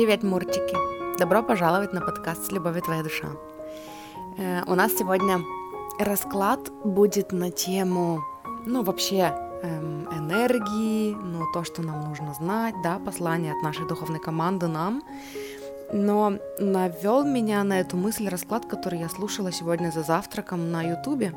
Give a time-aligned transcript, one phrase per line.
[0.00, 1.18] Привет, Мурчики!
[1.18, 3.28] Добро пожаловать на подкаст «С любовью твоя душа».
[4.38, 5.40] Э, у нас сегодня
[5.98, 8.24] расклад будет на тему,
[8.64, 9.30] ну, вообще,
[9.62, 15.02] эм, энергии, ну, то, что нам нужно знать, да, послание от нашей духовной команды нам.
[15.92, 21.34] Но навел меня на эту мысль расклад, который я слушала сегодня за завтраком на Ютубе.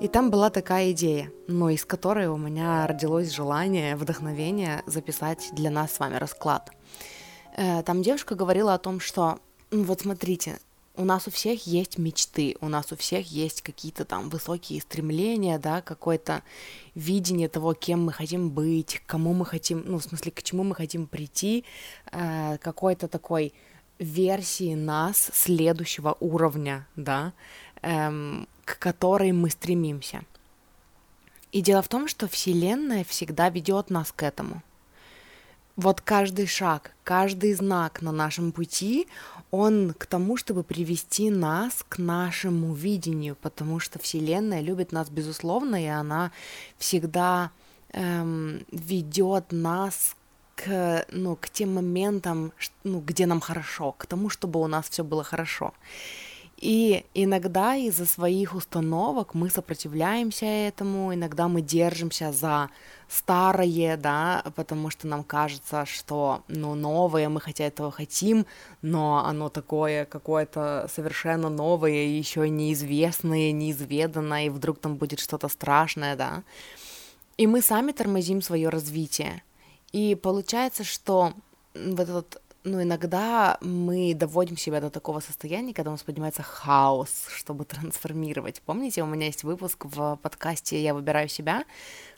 [0.00, 5.70] И там была такая идея, но из которой у меня родилось желание, вдохновение записать для
[5.70, 6.72] нас с вами расклад–
[7.84, 9.40] там девушка говорила о том, что
[9.70, 10.58] вот смотрите,
[10.98, 15.58] у нас у всех есть мечты, у нас у всех есть какие-то там высокие стремления,
[15.58, 16.42] да, какое-то
[16.96, 20.64] видение того, кем мы хотим быть, к кому мы хотим, ну, в смысле, к чему
[20.64, 21.64] мы хотим прийти,
[22.10, 23.54] э, какой-то такой
[24.00, 27.32] версии нас следующего уровня, да,
[27.82, 30.22] эм, к которой мы стремимся.
[31.52, 34.62] И дело в том, что Вселенная всегда ведет нас к этому
[35.78, 39.06] вот каждый шаг, каждый знак на нашем пути,
[39.52, 45.80] он к тому, чтобы привести нас к нашему видению, потому что Вселенная любит нас безусловно,
[45.80, 46.32] и она
[46.78, 47.52] всегда
[47.92, 50.16] эм, ведет нас
[50.56, 55.04] к, ну, к тем моментам, ну, где нам хорошо, к тому, чтобы у нас все
[55.04, 55.72] было хорошо.
[56.60, 62.68] И иногда из-за своих установок мы сопротивляемся этому, иногда мы держимся за
[63.08, 68.44] старое, да, потому что нам кажется, что, ну, новое, мы хотя этого хотим,
[68.82, 76.16] но оно такое какое-то совершенно новое, еще неизвестное, неизведанное, и вдруг там будет что-то страшное,
[76.16, 76.42] да.
[77.36, 79.44] И мы сами тормозим свое развитие.
[79.92, 81.34] И получается, что
[81.74, 87.26] вот этот ну, иногда мы доводим себя до такого состояния, когда у нас поднимается хаос,
[87.34, 88.62] чтобы трансформировать.
[88.62, 91.64] Помните, у меня есть выпуск в подкасте «Я выбираю себя».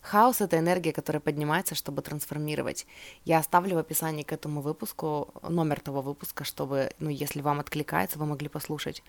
[0.03, 2.87] Хаос— это энергия, которая поднимается, чтобы трансформировать.
[3.25, 8.19] Я оставлю в описании к этому выпуску номер того выпуска, чтобы, ну, если вам откликается,
[8.19, 9.03] вы могли послушать.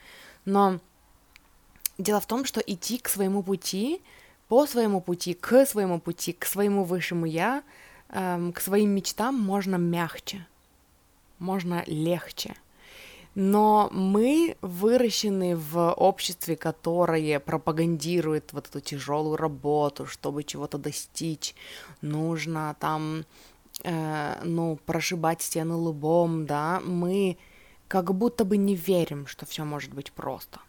[0.45, 0.79] Но
[1.97, 4.01] дело в том, что идти к своему пути,
[4.47, 7.63] по своему пути, к своему пути, к своему высшему «я»,
[8.09, 10.45] эм, к своим мечтам можно мягче—
[11.41, 12.55] можно легче.
[13.33, 21.55] Но мы выращены в обществе, которое пропагандирует вот эту тяжелую работу, чтобы чего-то достичь.
[22.01, 23.23] Нужно там,
[23.83, 26.81] э, ну, прошибать стены лбом, да.
[26.85, 27.37] Мы
[27.87, 30.59] как будто бы не верим, что все может быть просто.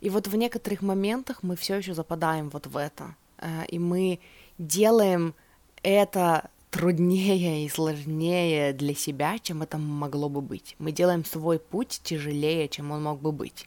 [0.00, 3.14] И вот в некоторых моментах мы все еще западаем вот в это.
[3.38, 4.20] Э, и мы
[4.56, 5.34] делаем
[5.82, 10.76] это труднее и сложнее для себя, чем это могло бы быть.
[10.78, 13.66] Мы делаем свой путь тяжелее, чем он мог бы быть.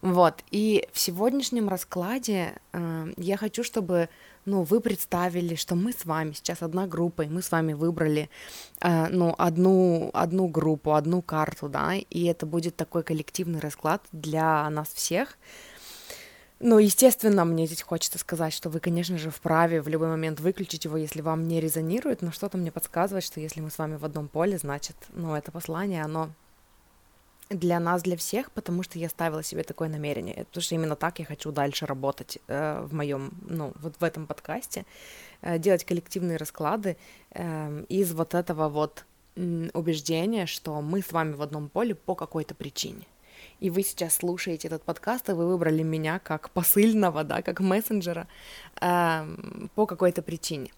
[0.00, 4.08] Вот, и в сегодняшнем раскладе э, я хочу, чтобы
[4.44, 8.28] ну, вы представили, что мы с вами сейчас одна группа, и мы с вами выбрали
[8.80, 14.68] э, ну, одну, одну группу, одну карту, да, и это будет такой коллективный расклад для
[14.70, 15.38] нас всех,
[16.60, 20.84] ну, естественно, мне здесь хочется сказать, что вы, конечно же, вправе в любой момент выключить
[20.84, 24.04] его, если вам не резонирует, но что-то мне подсказывает, что если мы с вами в
[24.04, 26.30] одном поле, значит, ну, это послание, оно
[27.50, 31.18] для нас, для всех, потому что я ставила себе такое намерение, потому что именно так
[31.18, 34.86] я хочу дальше работать э, в моем, ну, вот в этом подкасте,
[35.42, 36.96] э, делать коллективные расклады
[37.30, 39.04] э, из вот этого вот
[39.36, 43.04] убеждения, что мы с вами в одном поле по какой-то причине
[43.64, 48.26] и вы сейчас слушаете этот подкаст, и вы выбрали меня как посыльного, да, как мессенджера
[48.78, 50.70] э, по какой-то причине.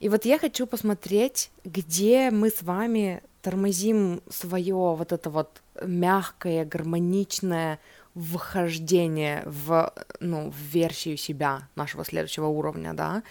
[0.00, 6.66] И вот я хочу посмотреть, где мы с вами тормозим свое вот это вот мягкое,
[6.66, 7.78] гармоничное
[8.14, 13.22] вхождение в, ну, в версию себя нашего следующего уровня, да.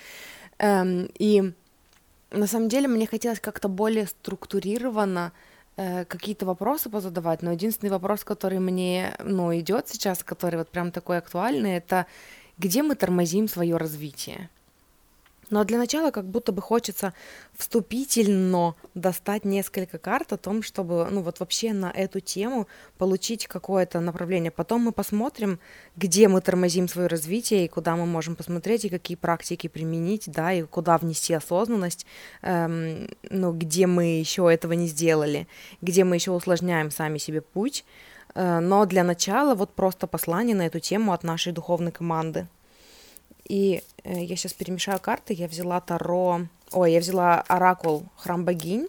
[0.58, 1.54] Эм, и
[2.32, 5.32] на самом деле мне хотелось как-то более структурированно
[5.76, 11.18] какие-то вопросы позадавать, но единственный вопрос, который мне, ну, идет сейчас, который вот прям такой
[11.18, 12.06] актуальный, это
[12.58, 14.50] где мы тормозим свое развитие.
[15.50, 17.14] Но для начала как будто бы хочется
[17.54, 24.00] вступительно достать несколько карт о том, чтобы, ну вот вообще на эту тему получить какое-то
[24.00, 24.52] направление.
[24.52, 25.60] Потом мы посмотрим,
[25.96, 30.52] где мы тормозим свое развитие и куда мы можем посмотреть и какие практики применить, да,
[30.54, 32.06] и куда внести осознанность,
[32.42, 35.48] эм, ну где мы еще этого не сделали,
[35.82, 37.86] где мы еще усложняем сами себе путь.
[38.34, 42.48] Э, но для начала вот просто послание на эту тему от нашей духовной команды.
[43.46, 45.34] И э, я сейчас перемешаю карты.
[45.34, 46.48] Я взяла Таро...
[46.72, 48.88] Ой, я взяла Оракул Храм Богинь.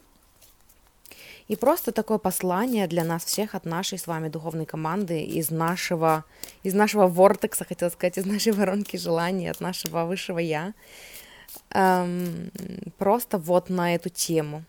[1.48, 6.24] И просто такое послание для нас всех от нашей с вами духовной команды, из нашего,
[6.64, 10.74] из нашего вортекса, хотела сказать, из нашей воронки желаний, от нашего высшего я.
[11.70, 12.50] Эм,
[12.98, 14.64] просто вот на эту тему.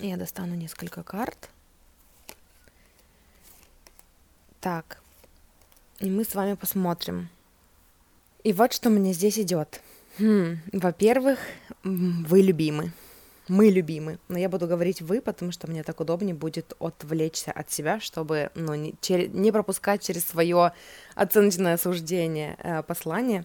[0.00, 1.48] Я достану несколько карт.
[4.60, 5.00] Так,
[6.00, 7.28] и мы с вами посмотрим.
[8.42, 9.80] И вот что мне здесь идет.
[10.18, 11.38] Хм, во-первых,
[11.82, 12.92] вы любимы.
[13.48, 14.18] Мы любимы.
[14.28, 18.50] Но я буду говорить вы, потому что мне так удобнее будет отвлечься от себя, чтобы
[18.54, 20.72] ну, не, чер- не пропускать через свое
[21.14, 23.44] оценочное суждение э, послание.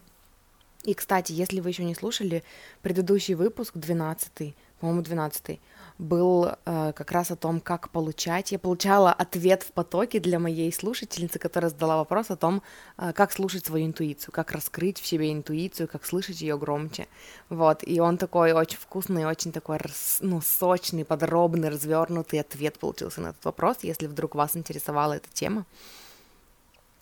[0.83, 2.43] И, кстати, если вы еще не слушали
[2.83, 5.59] предыдущий выпуск, 12 по-моему, 12
[5.97, 8.51] был э, как раз о том, как получать.
[8.51, 12.61] Я получала ответ в потоке для моей слушательницы, которая задала вопрос о том,
[12.97, 17.07] э, как слушать свою интуицию, как раскрыть в себе интуицию, как слышать ее громче.
[17.49, 19.79] Вот, и он такой очень вкусный, очень такой,
[20.19, 23.77] ну, сочный, подробный, развернутый ответ получился на этот вопрос.
[23.81, 25.65] Если вдруг вас интересовала эта тема,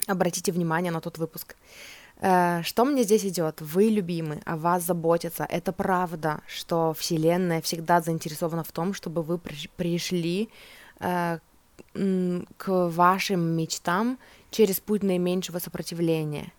[0.08, 1.56] обратите внимание на тот выпуск.
[2.22, 3.62] Э, что мне здесь идет?
[3.62, 5.46] Вы любимы, о вас заботятся.
[5.50, 9.38] Это правда, что Вселенная всегда заинтересована в том, чтобы вы
[9.78, 10.50] пришли
[11.00, 11.40] э,
[12.58, 14.18] к вашим мечтам
[14.52, 16.52] через путь наименьшего сопротивления.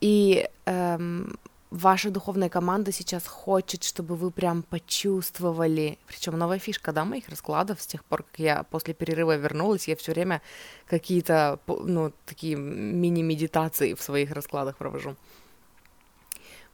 [0.00, 1.38] И эм,
[1.70, 7.80] ваша духовная команда сейчас хочет, чтобы вы прям почувствовали, причем новая фишка, да, моих раскладов,
[7.80, 10.40] с тех пор, как я после перерыва вернулась, я все время
[10.86, 15.16] какие-то, ну, такие мини-медитации в своих раскладах провожу.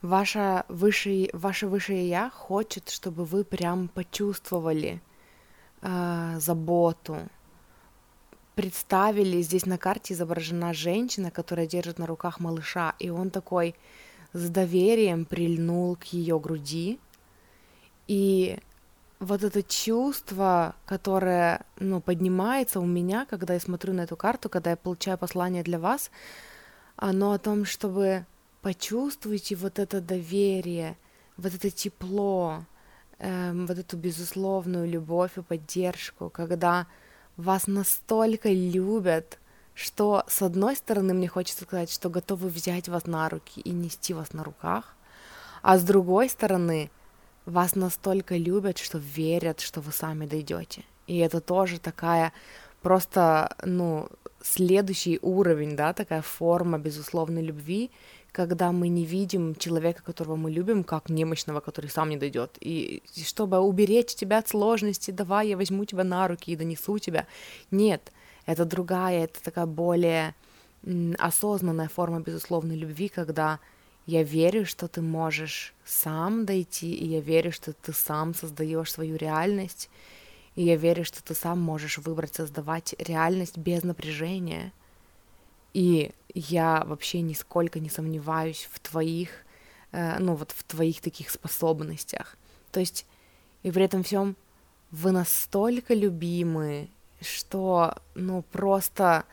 [0.02, 5.00] Ваша высшее, ваше высшее я хочет, чтобы вы прям почувствовали
[5.80, 7.16] э, заботу,
[8.54, 13.74] представили, здесь на карте изображена женщина, которая держит на руках малыша, и он такой,
[14.34, 16.98] с доверием прильнул к ее груди.
[18.06, 18.58] И
[19.20, 24.70] вот это чувство, которое ну, поднимается у меня, когда я смотрю на эту карту, когда
[24.70, 26.10] я получаю послание для вас,
[26.96, 28.26] оно о том, чтобы
[28.60, 30.96] почувствуйте вот это доверие,
[31.36, 32.64] вот это тепло,
[33.18, 36.86] эм, вот эту безусловную любовь и поддержку, когда
[37.36, 39.38] вас настолько любят,
[39.74, 44.14] что с одной стороны мне хочется сказать, что готовы взять вас на руки и нести
[44.14, 44.94] вас на руках,
[45.62, 46.90] а с другой стороны
[47.46, 50.84] вас настолько любят, что верят, что вы сами дойдете.
[51.06, 52.32] И это тоже такая
[52.82, 54.08] просто, ну,
[54.42, 57.90] следующий уровень, да, такая форма безусловной любви,
[58.32, 62.56] когда мы не видим человека, которого мы любим, как немощного, который сам не дойдет.
[62.60, 67.26] И чтобы уберечь тебя от сложности, давай я возьму тебя на руки и донесу тебя.
[67.70, 68.12] Нет,
[68.46, 70.34] это другая, это такая более
[71.18, 73.58] осознанная форма безусловной любви, когда
[74.06, 79.16] я верю, что ты можешь сам дойти, и я верю, что ты сам создаешь свою
[79.16, 79.88] реальность,
[80.56, 84.72] и я верю, что ты сам можешь выбрать создавать реальность без напряжения.
[85.72, 89.30] И я вообще нисколько не сомневаюсь в твоих,
[89.92, 92.36] э, ну вот в твоих таких способностях.
[92.70, 93.06] То есть,
[93.62, 94.36] и при этом всем
[94.90, 96.88] вы настолько любимы,
[97.24, 99.24] что, ну, просто,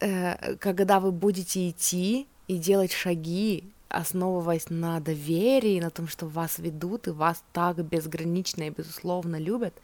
[0.00, 6.58] э, когда вы будете идти и делать шаги, основываясь на доверии, на том, что вас
[6.58, 9.74] ведут и вас так безгранично и безусловно любят,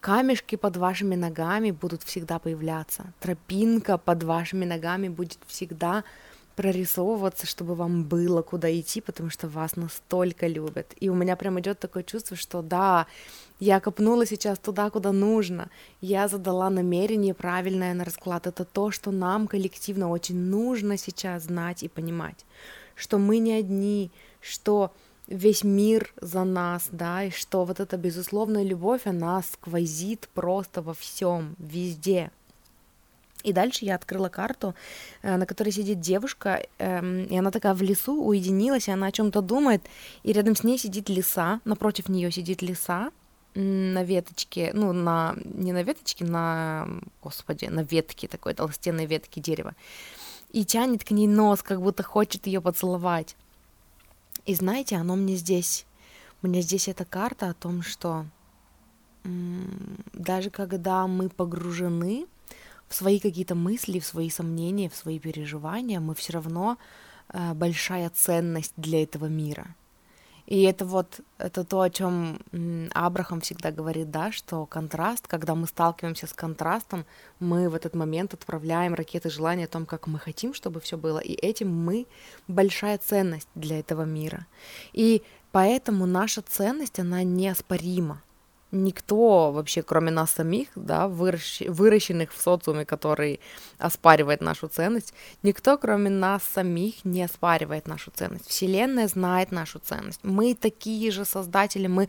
[0.00, 6.04] камешки под вашими ногами будут всегда появляться, тропинка под вашими ногами будет всегда
[6.56, 10.94] прорисовываться, чтобы вам было куда идти, потому что вас настолько любят.
[11.00, 13.06] И у меня прям идет такое чувство, что да,
[13.60, 15.68] я копнула сейчас туда, куда нужно.
[16.00, 18.46] Я задала намерение правильное на расклад.
[18.46, 22.46] Это то, что нам коллективно очень нужно сейчас знать и понимать,
[22.94, 24.92] что мы не одни, что
[25.28, 30.94] весь мир за нас, да, и что вот эта безусловная любовь, она сквозит просто во
[30.94, 32.30] всем, везде.
[33.42, 34.74] И дальше я открыла карту,
[35.22, 39.12] э, на которой сидит девушка, эм, и она такая в лесу уединилась, и она о
[39.12, 39.82] чем-то думает,
[40.24, 43.10] и рядом с ней сидит лиса, напротив нее сидит лиса
[43.54, 46.88] на веточке, ну, на, не на веточке, на,
[47.22, 49.74] господи, на ветке такой толстенной ветки дерева,
[50.52, 53.36] и тянет к ней нос, как будто хочет ее поцеловать.
[54.46, 55.86] И знаете, оно мне здесь,
[56.42, 58.26] мне здесь эта карта о том, что
[59.24, 62.26] даже когда мы погружены
[62.88, 66.78] в свои какие-то мысли, в свои сомнения, в свои переживания, мы все равно
[67.28, 69.76] э, большая ценность для этого мира.
[70.50, 72.40] И это вот это то, о чем
[72.92, 77.06] Абрахам всегда говорит, да, что контраст, когда мы сталкиваемся с контрастом,
[77.38, 81.20] мы в этот момент отправляем ракеты желания о том, как мы хотим, чтобы все было,
[81.20, 82.06] и этим мы
[82.48, 84.46] большая ценность для этого мира.
[84.92, 88.20] И поэтому наша ценность, она неоспорима
[88.72, 91.60] никто вообще, кроме нас самих, да, выращ...
[91.68, 93.40] выращенных в социуме, который
[93.78, 98.48] оспаривает нашу ценность, никто, кроме нас самих, не оспаривает нашу ценность.
[98.48, 100.20] Вселенная знает нашу ценность.
[100.22, 102.08] Мы такие же создатели, мы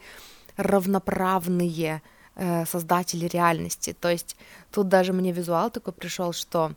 [0.57, 2.01] равноправные
[2.35, 3.95] э, создатели реальности.
[3.99, 4.35] То есть
[4.71, 6.73] тут даже мне визуал такой пришел, что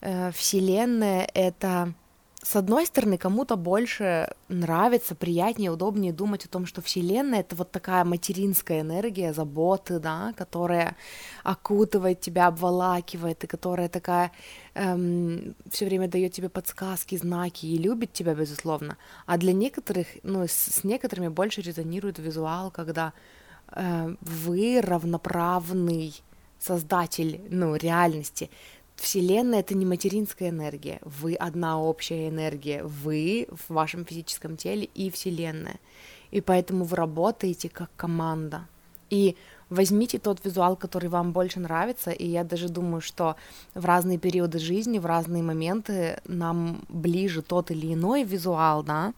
[0.00, 1.94] э, Вселенная это
[2.44, 7.70] с одной стороны, кому-то больше нравится, приятнее, удобнее думать о том, что Вселенная это вот
[7.70, 10.96] такая материнская энергия, заботы, да, которая
[11.44, 14.32] окутывает тебя, обволакивает, и которая такая
[14.74, 18.96] эм, все время дает тебе подсказки, знаки и любит тебя, безусловно.
[19.24, 23.12] А для некоторых, ну, с, с некоторыми больше резонирует визуал, когда
[23.68, 26.12] э, вы равноправный
[26.58, 28.50] создатель, ну, реальности.
[28.96, 35.10] Вселенная это не материнская энергия, вы одна общая энергия, вы в вашем физическом теле и
[35.10, 35.80] Вселенная.
[36.30, 38.68] И поэтому вы работаете как команда.
[39.10, 39.36] И
[39.72, 43.36] возьмите тот визуал, который вам больше нравится, и я даже думаю, что
[43.74, 49.12] в разные периоды жизни, в разные моменты нам ближе тот или иной визуал, да,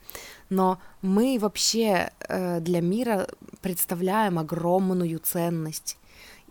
[0.50, 3.28] но мы вообще э, для мира
[3.60, 5.98] представляем огромную ценность.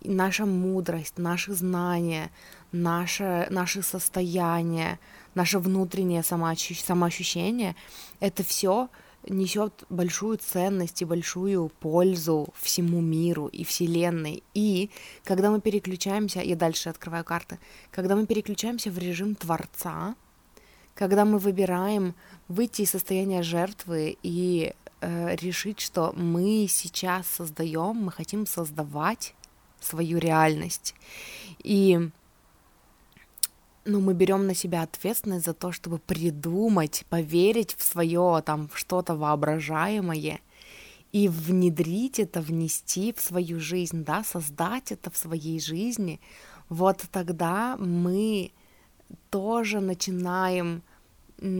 [0.02, 2.30] Наша мудрость, наши знания,
[2.74, 4.98] наше, наше состояние,
[5.34, 7.76] наше внутреннее самоощущение,
[8.20, 8.88] это все
[9.28, 14.42] несет большую ценность и большую пользу всему миру и Вселенной.
[14.52, 14.90] И
[15.24, 17.58] когда мы переключаемся, я дальше открываю карты,
[17.90, 20.14] когда мы переключаемся в режим Творца,
[20.94, 22.14] когда мы выбираем
[22.48, 29.34] выйти из состояния жертвы и э, решить, что мы сейчас создаем, мы хотим создавать
[29.80, 30.94] свою реальность.
[31.62, 32.10] И
[33.84, 39.14] ну, мы берем на себя ответственность за то, чтобы придумать, поверить в свое там что-то
[39.14, 40.40] воображаемое
[41.12, 46.20] и внедрить это, внести в свою жизнь, да, создать это в своей жизни,
[46.68, 48.52] вот тогда мы
[49.30, 50.82] тоже начинаем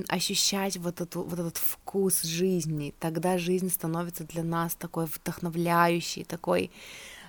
[0.08, 6.70] ощущать вот, эту, вот этот вкус жизни, тогда жизнь становится для нас такой вдохновляющей, такой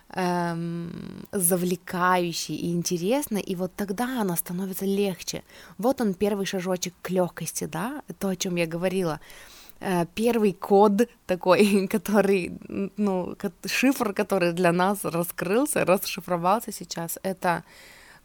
[0.10, 5.44] эм, завлекающей и интересной, и вот тогда она становится легче.
[5.78, 9.20] Вот он первый шажочек к легкости, да, то, о чем я говорила.
[9.80, 12.58] Э, первый код такой, который,
[12.98, 13.36] ну,
[13.66, 17.64] шифр, который для нас раскрылся, расшифровался сейчас, это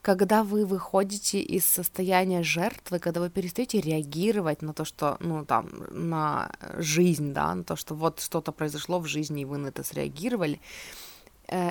[0.02, 5.68] когда вы выходите из состояния жертвы, когда вы перестаете реагировать на то, что, ну, там,
[5.90, 9.84] на жизнь, да, на то, что вот что-то произошло в жизни, и вы на это
[9.84, 10.58] среагировали,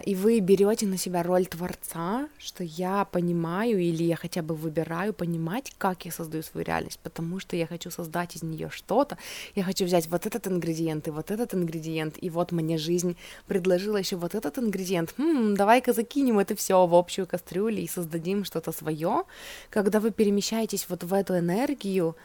[0.06, 5.14] и вы берете на себя роль творца, что я понимаю или я хотя бы выбираю
[5.14, 9.18] понимать, как я создаю свою реальность, потому что я хочу создать из нее что-то,
[9.56, 13.16] я хочу взять вот этот ингредиент и вот этот ингредиент, и вот мне жизнь
[13.48, 18.44] предложила еще вот этот ингредиент, хм, давай-ка закинем это все в общую кастрюлю и создадим
[18.44, 19.24] что-то свое.
[19.70, 22.18] Когда вы перемещаетесь вот в эту энергию,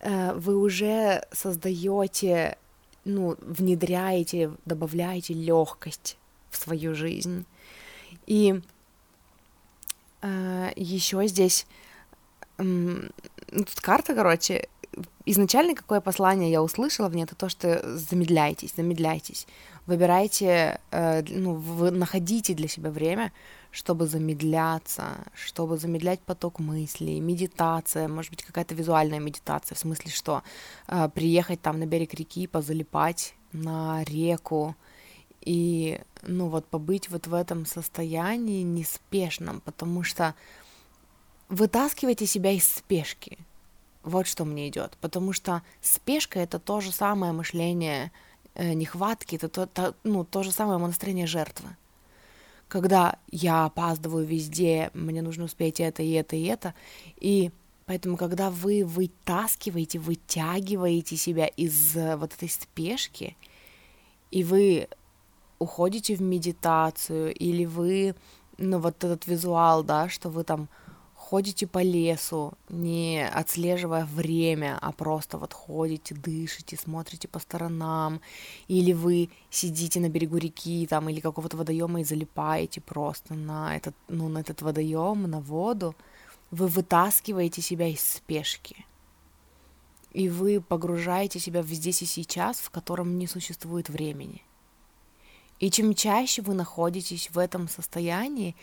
[0.00, 2.56] э, вы уже создаете,
[3.04, 6.18] ну, внедряете, добавляете легкость
[6.54, 7.44] в свою жизнь.
[8.26, 8.60] И
[10.22, 11.66] э, еще здесь
[12.58, 12.64] э,
[13.50, 14.68] тут карта, короче,
[15.26, 19.46] изначально какое послание я услышала в ней, это то, что замедляйтесь, замедляйтесь,
[19.86, 23.32] выбирайте, э, ну, вы находите для себя время,
[23.70, 30.42] чтобы замедляться, чтобы замедлять поток мыслей, медитация, может быть, какая-то визуальная медитация, в смысле, что
[30.86, 34.76] э, приехать там на берег реки, позалипать на реку,
[35.44, 40.34] и, ну вот, побыть вот в этом состоянии неспешном, потому что
[41.48, 43.38] вытаскивайте себя из спешки.
[44.02, 44.96] Вот что мне идет.
[45.00, 48.10] Потому что спешка это то же самое мышление
[48.54, 51.68] э, нехватки, это то, то, ну, то же самое настроение жертвы.
[52.68, 56.74] Когда я опаздываю везде, мне нужно успеть это и это и это.
[57.16, 57.50] И
[57.84, 63.36] поэтому, когда вы вытаскиваете, вытягиваете себя из э, вот этой спешки,
[64.30, 64.88] и вы
[65.58, 68.14] уходите в медитацию, или вы,
[68.58, 70.68] ну, вот этот визуал, да, что вы там
[71.14, 78.20] ходите по лесу, не отслеживая время, а просто вот ходите, дышите, смотрите по сторонам,
[78.68, 83.94] или вы сидите на берегу реки там или какого-то водоема и залипаете просто на этот,
[84.08, 85.96] ну, на этот водоем, на воду,
[86.50, 88.84] вы вытаскиваете себя из спешки.
[90.12, 94.42] И вы погружаете себя в здесь и сейчас, в котором не существует времени.
[95.64, 98.54] И чем чаще вы находитесь в этом состоянии,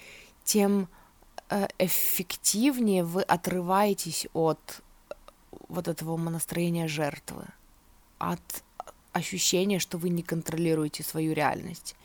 [0.43, 0.87] тем
[1.49, 4.59] э, эффективнее вы отрываетесь от
[5.09, 5.15] э,
[5.67, 7.45] вот этого настроения жертвы,
[8.19, 8.63] от
[9.13, 11.95] ощущения, что вы не контролируете свою реальность.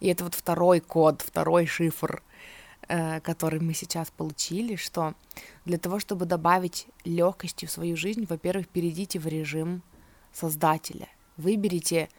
[0.00, 2.22] И это вот второй код, второй шифр,
[2.88, 5.14] э, который мы сейчас получили, что
[5.64, 9.82] для того, чтобы добавить легкости в свою жизнь, во-первых, перейдите в режим
[10.30, 11.08] создателя.
[11.38, 12.10] Выберите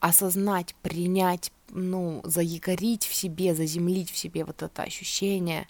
[0.00, 5.66] осознать, принять, ну, заякорить в себе, заземлить в себе вот это ощущение,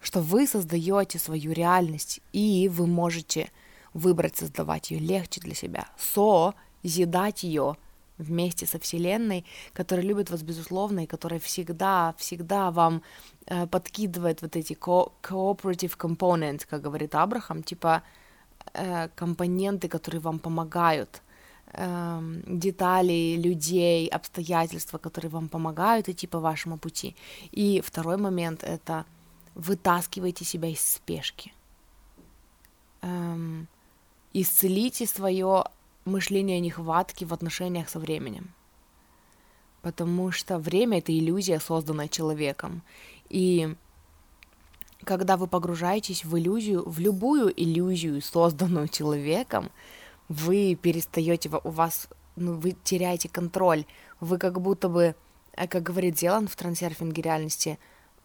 [0.00, 3.50] что вы создаете свою реальность, и вы можете
[3.94, 7.76] выбрать создавать ее легче для себя, созидать ее
[8.18, 13.02] вместе со Вселенной, которая любит вас безусловно и которая всегда, всегда вам
[13.46, 18.02] э, подкидывает вот эти co- cooperative components, как говорит Абрахам, типа
[18.74, 21.22] э, компоненты, которые вам помогают,
[21.72, 27.14] э, детали людей, обстоятельства, которые вам помогают идти по вашему пути.
[27.52, 29.04] И второй момент— это
[29.54, 31.52] вытаскивайте себя из спешки.
[33.02, 33.68] Эм,
[34.32, 35.64] исцелите свое
[36.04, 38.52] мышление нехватки в отношениях со временем.
[39.82, 42.82] Потому что время— это иллюзия, созданная человеком.
[43.28, 43.74] И
[45.04, 49.70] когда вы погружаетесь в иллюзию, в любую иллюзию, созданную человеком,
[50.28, 53.84] вы перестаете, у вас, ну, вы теряете контроль,
[54.20, 55.14] вы как будто бы,
[55.52, 57.78] э, как говорит Зеланд в трансерфинге реальности,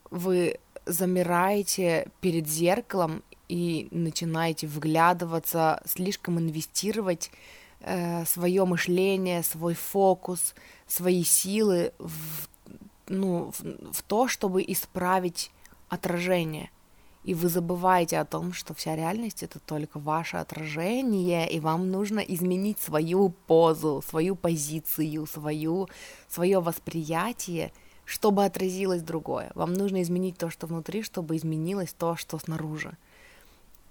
[0.09, 7.31] вы замираете перед зеркалом и начинаете вглядываться, слишком инвестировать
[7.81, 10.55] э, свое мышление, свой фокус,
[10.87, 12.47] свои силы в,
[13.07, 15.51] ну, в, в то, чтобы исправить
[15.89, 16.71] отражение.
[17.23, 22.19] И вы забываете о том, что вся реальность это только ваше отражение, и вам нужно
[22.19, 25.87] изменить свою позу, свою позицию, свою,
[26.27, 27.71] свое восприятие,
[28.05, 29.51] чтобы отразилось другое.
[29.53, 32.97] Вам нужно изменить то, что внутри, чтобы изменилось то, что снаружи.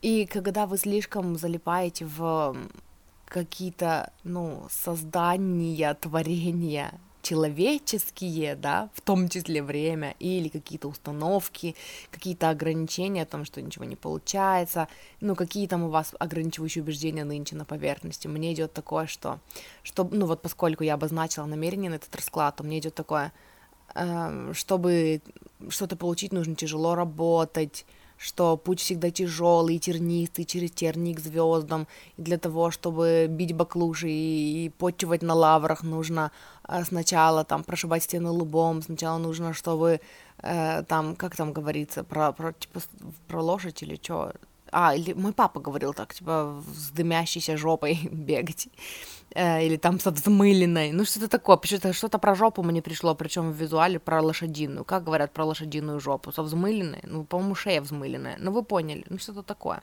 [0.02, 2.56] И когда вы слишком залипаете в
[3.26, 11.74] какие-то, ну, создания, творения человеческие, да, в том числе время, или какие-то установки,
[12.10, 14.88] какие-то ограничения о том, что ничего не получается,
[15.20, 18.28] ну, какие там у вас ограничивающие убеждения нынче на поверхности.
[18.28, 19.38] Мне идет такое, что,
[19.82, 23.32] что, ну, вот поскольку я обозначила намерение на этот расклад, то мне идет такое,
[23.94, 25.22] э, чтобы
[25.68, 27.84] что-то получить, нужно тяжело работать,
[28.20, 31.88] что путь всегда тяжелый, тернистый, через терник звездам.
[32.18, 36.30] И для того, чтобы бить баклуши и, и почивать на лаврах, нужно
[36.68, 40.00] э, сначала там прошибать стены лбом, сначала нужно, чтобы
[40.42, 42.80] э, там, как там говорится, про, про, типа,
[43.26, 44.32] про лошадь или что,
[44.72, 48.68] а, или мой папа говорил так, типа, с дымящейся жопой бегать.
[49.34, 50.92] Э, или там со взмыленной.
[50.92, 51.56] Ну, что-то такое.
[51.56, 54.84] Почему-то что-то про жопу мне пришло, причем в визуале про лошадиную.
[54.84, 56.32] Как говорят про лошадиную жопу?
[56.32, 57.00] Со взмыленной?
[57.04, 58.36] Ну, по-моему, шея взмыленная.
[58.40, 59.04] Ну, вы поняли.
[59.08, 59.82] Ну, что-то такое.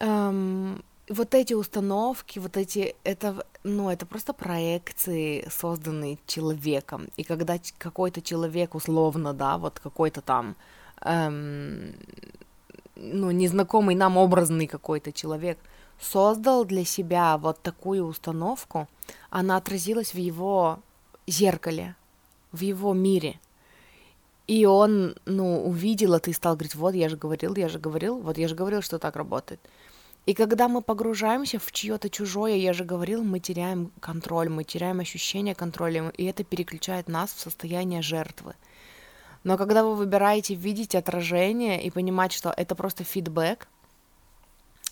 [0.00, 7.08] Эм, вот эти установки, вот эти, это, ну, это просто проекции, созданные человеком.
[7.16, 10.56] И когда какой-то человек, условно, да, вот какой-то там
[11.00, 11.94] эм,
[13.02, 15.58] ну, незнакомый нам образный какой-то человек
[16.00, 18.88] создал для себя вот такую установку,
[19.30, 20.78] она отразилась в его
[21.26, 21.96] зеркале,
[22.52, 23.40] в его мире.
[24.46, 28.18] И он, ну, увидел это и стал говорить, вот, я же говорил, я же говорил,
[28.18, 29.60] вот я же говорил, что так работает.
[30.24, 35.00] И когда мы погружаемся в чье-то чужое, я же говорил, мы теряем контроль, мы теряем
[35.00, 38.54] ощущение контроля, и это переключает нас в состояние жертвы.
[39.44, 43.68] Но когда вы выбираете видеть отражение и понимать, что это просто фидбэк,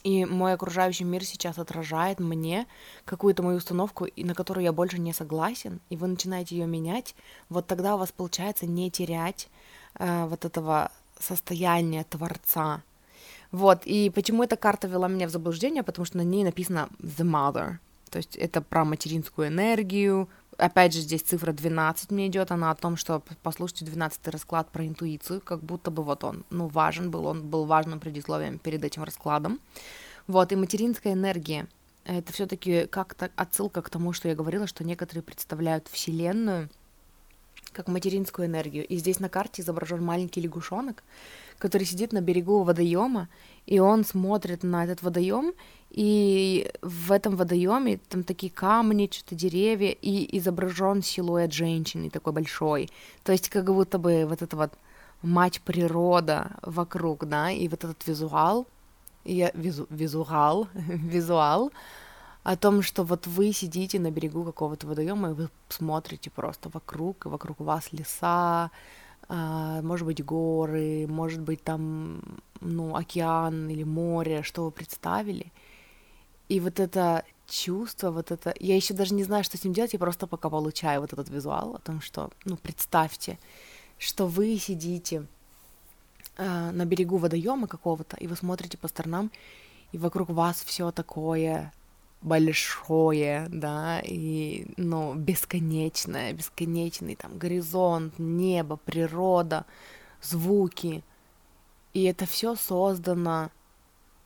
[0.02, 2.66] и мой окружающий мир сейчас отражает мне
[3.04, 7.14] какую-то мою установку, на которую я больше не согласен, и вы начинаете ее менять,
[7.48, 9.48] вот тогда у вас получается не терять
[9.98, 12.82] э, вот этого состояния творца.
[13.52, 17.24] Вот, и почему эта карта вела меня в заблуждение, потому что на ней написано The
[17.24, 17.78] Mother,
[18.10, 20.28] то есть это про материнскую энергию,
[20.60, 24.86] опять же, здесь цифра 12 мне идет, она о том, что послушайте 12 расклад про
[24.86, 29.02] интуицию, как будто бы вот он, ну, важен был, он был важным предисловием перед этим
[29.02, 29.60] раскладом.
[30.26, 31.66] Вот, и материнская энергия,
[32.04, 36.68] это все-таки как-то отсылка к тому, что я говорила, что некоторые представляют Вселенную
[37.72, 38.87] как материнскую энергию.
[38.87, 41.02] И здесь на карте изображен маленький лягушонок,
[41.59, 43.28] который сидит на берегу водоема,
[43.66, 45.52] и он смотрит на этот водоем,
[45.90, 52.88] и в этом водоеме там такие камни, что-то деревья, и изображен силуэт женщины такой большой.
[53.24, 54.72] То есть как будто бы вот это вот
[55.22, 58.66] мать природа вокруг, да, и вот этот визуал,
[59.24, 61.72] я, визу, визуал, визуал
[62.42, 67.26] о том, что вот вы сидите на берегу какого-то водоема, и вы смотрите просто вокруг,
[67.26, 68.70] и вокруг вас леса,
[69.29, 72.22] а, может быть, горы, может быть, там,
[72.61, 75.53] ну, океан или море, что вы представили—
[76.50, 78.53] и вот это чувство, вот это...
[78.59, 81.31] Я еще даже не знаю, что с ним делать, я просто пока получаю вот этот
[81.31, 83.38] визуал о том, что, ну, представьте,
[83.98, 85.26] что вы сидите
[86.37, 89.31] э, на берегу водоема какого-то, и вы смотрите по сторонам,
[89.92, 91.72] и вокруг вас все такое
[92.22, 99.64] большое, да, и, ну, бесконечное, бесконечный там горизонт, небо, природа,
[100.20, 101.02] звуки.
[101.94, 103.50] И это все создано,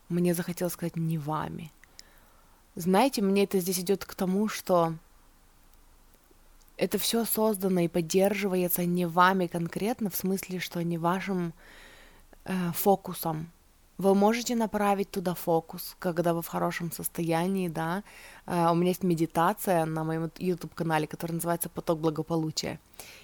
[0.08, 1.72] мне захотелось сказать, не вами.
[2.74, 4.94] Знаете, мне это здесь идет к тому, что
[6.76, 11.54] это все создано и поддерживается не вами конкретно, в смысле, что не вашим
[12.44, 13.52] э, фокусом,
[13.98, 18.02] вы можете направить туда фокус, когда вы в хорошем состоянии, да.
[18.46, 22.80] Uh, у меня есть медитация на моем YouTube-канале, которая называется «Поток благополучия».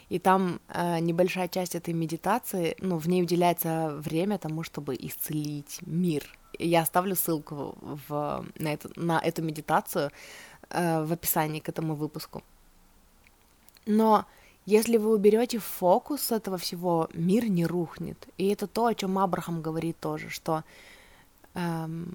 [0.08, 5.80] И там uh, небольшая часть этой медитации, ну, в ней уделяется время тому, чтобы исцелить
[5.82, 6.22] мир.
[6.58, 10.10] Я оставлю ссылку в, на, эту, на эту медитацию
[10.70, 12.42] uh, в описании к этому выпуску.
[13.86, 14.24] Но
[14.66, 18.28] если вы уберете фокус с этого всего, мир не рухнет.
[18.38, 20.64] И это то, о чем Абрахам говорит тоже, что
[21.54, 22.14] эм,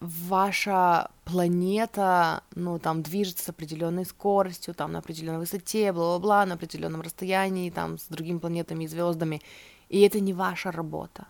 [0.00, 7.02] ваша планета, ну, там, движется с определенной скоростью, там, на определенной высоте, бла-бла-бла, на определенном
[7.02, 9.40] расстоянии, там, с другими планетами и звездами.
[9.88, 11.26] И это не ваша работа.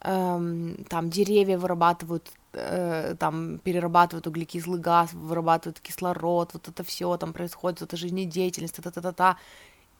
[0.00, 7.32] Эм, там деревья вырабатывают Э, там перерабатывают углекислый газ, вырабатывают кислород, вот это все там
[7.32, 9.38] происходит, вот эта жизнедеятельность, та-та-та-та,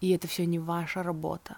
[0.03, 1.57] и это все не ваша работа.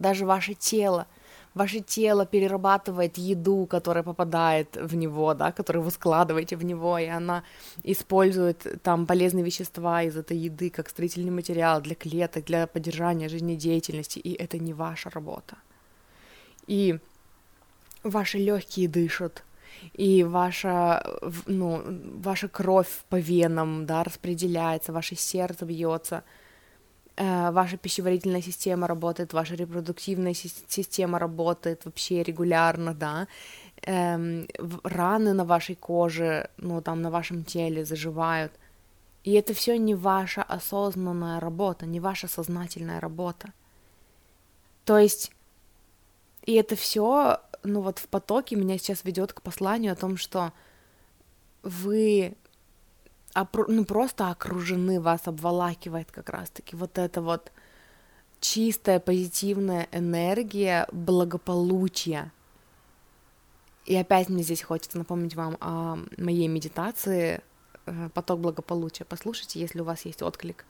[0.00, 1.06] Даже ваше тело,
[1.54, 7.06] ваше тело перерабатывает еду, которая попадает в него, да, которую вы складываете в него, и
[7.06, 7.44] она
[7.84, 14.18] использует там полезные вещества из этой еды как строительный материал для клеток, для поддержания жизнедеятельности,
[14.18, 15.56] и это не ваша работа.
[16.66, 16.98] И
[18.02, 19.44] ваши легкие дышат,
[19.92, 21.02] и ваша,
[21.46, 21.82] ну,
[22.22, 26.24] ваша кровь по венам, да, распределяется, ваше сердце бьется,
[27.16, 33.28] э, ваша пищеварительная система работает, ваша репродуктивная система работает вообще регулярно, да,
[33.86, 34.46] э,
[34.84, 38.52] раны на вашей коже, ну, там, на вашем теле заживают,
[39.24, 43.52] и это все не ваша осознанная работа, не ваша сознательная работа.
[44.84, 45.32] То есть,
[46.44, 50.52] и это все ну вот в потоке меня сейчас ведет к посланию о том, что
[51.62, 52.36] вы
[53.34, 57.52] ну, просто окружены, вас обволакивает как раз-таки вот эта вот
[58.40, 62.32] чистая позитивная энергия благополучия.
[63.86, 67.40] И опять мне здесь хочется напомнить вам о моей медитации
[67.86, 69.04] э, «Поток благополучия».
[69.04, 70.66] Послушайте, если у вас есть отклик.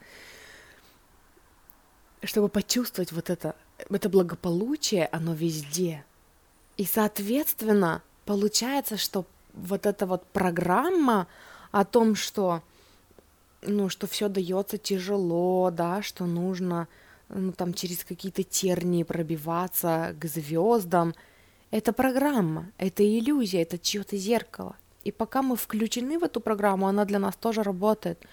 [2.23, 3.57] Чтобы почувствовать вот это,
[3.91, 6.05] это благополучие, оно везде—
[6.79, 11.27] и, соответственно, получается, что вот эта вот программа
[11.73, 12.63] о том, что
[13.63, 16.87] ну, что все дается тяжело, да, что нужно
[17.29, 21.15] ну, там через какие-то тернии пробиваться к звездам.
[21.73, 24.77] Это программа, это иллюзия, это чье-то зеркало.
[25.03, 28.25] И пока мы включены в эту программу, она для нас тоже работает.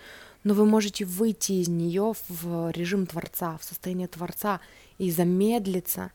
[0.44, 4.60] Но вы можете выйти из нее в режим Творца, в состояние Творца
[5.00, 6.12] и замедлиться,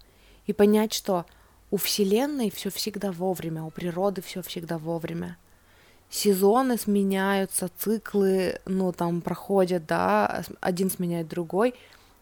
[0.46, 1.26] и понять, что
[1.70, 5.36] у Вселенной все всегда вовремя, у природы все всегда вовремя.
[6.10, 11.74] Сезоны сменяются, циклы, ну, там проходят, да, один сменяет другой,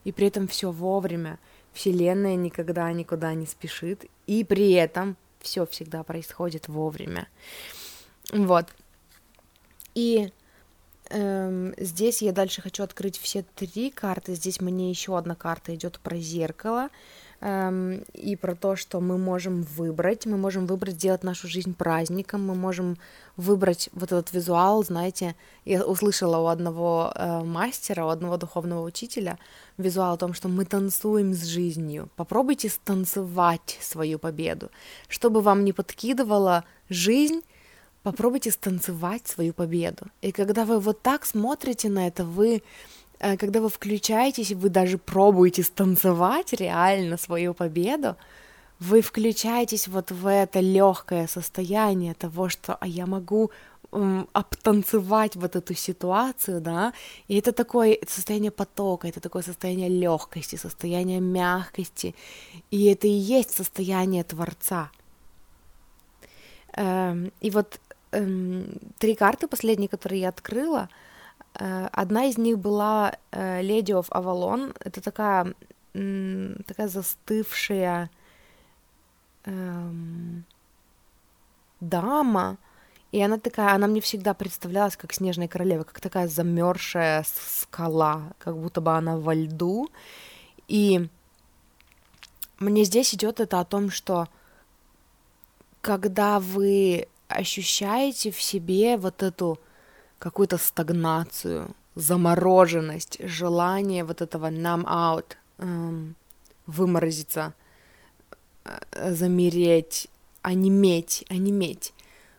[0.05, 1.39] и при этом все вовремя.
[1.73, 7.29] Вселенная никогда никуда не спешит, и при этом все всегда происходит вовремя.
[8.31, 8.67] Вот.
[9.95, 10.31] И
[11.11, 14.35] эм, здесь я дальше хочу открыть все три карты.
[14.35, 16.91] Здесь мне еще одна карта идет про зеркало
[17.41, 22.57] и про то, что мы можем выбрать, мы можем выбрать сделать нашу жизнь праздником, мы
[22.57, 22.97] можем
[23.37, 29.39] выбрать вот этот визуал, знаете, я услышала у одного э, мастера, у одного духовного учителя
[29.77, 32.09] визуал о том, что мы танцуем с жизнью.
[32.17, 34.71] Попробуйте станцевать свою победу,
[35.07, 37.43] чтобы вам не подкидывала жизнь,
[38.03, 40.07] попробуйте станцевать свою победу.
[40.23, 42.65] И когда вы вот так смотрите на это, вы
[43.19, 48.17] когда вы включаетесь, вы даже пробуете станцевать реально свою победу,
[48.79, 53.51] вы включаетесь вот в это легкое состояние того, что а я могу
[53.91, 56.93] обтанцевать вот эту ситуацию, да,
[57.27, 62.15] и это такое состояние потока, это такое состояние легкости, состояние мягкости,
[62.71, 64.91] и это и есть состояние Творца.
[66.75, 67.81] Эм, и вот
[68.13, 68.67] эм,
[68.99, 71.08] три карты последние, которые я открыла, Э,
[71.59, 74.77] одна из них была Lady of Avalon.
[74.81, 75.55] Это такая,
[75.93, 78.11] такая застывшая
[79.45, 80.45] эм,
[81.81, 82.59] дама,
[83.11, 88.57] и она такая, она мне всегда представлялась как снежная королева, как такая замерзшая скала, как
[88.57, 89.89] будто бы она во льду.
[90.69, 91.09] И
[92.59, 94.29] мне здесь идет это о том, что
[95.81, 99.59] когда вы ощущаете в себе вот эту
[100.19, 106.15] какую-то стагнацию, замороженность, желание вот этого нам out, эм,
[106.67, 107.55] выморозиться,
[108.65, 110.09] э, замереть,
[110.43, 111.93] онеметь, онеметь.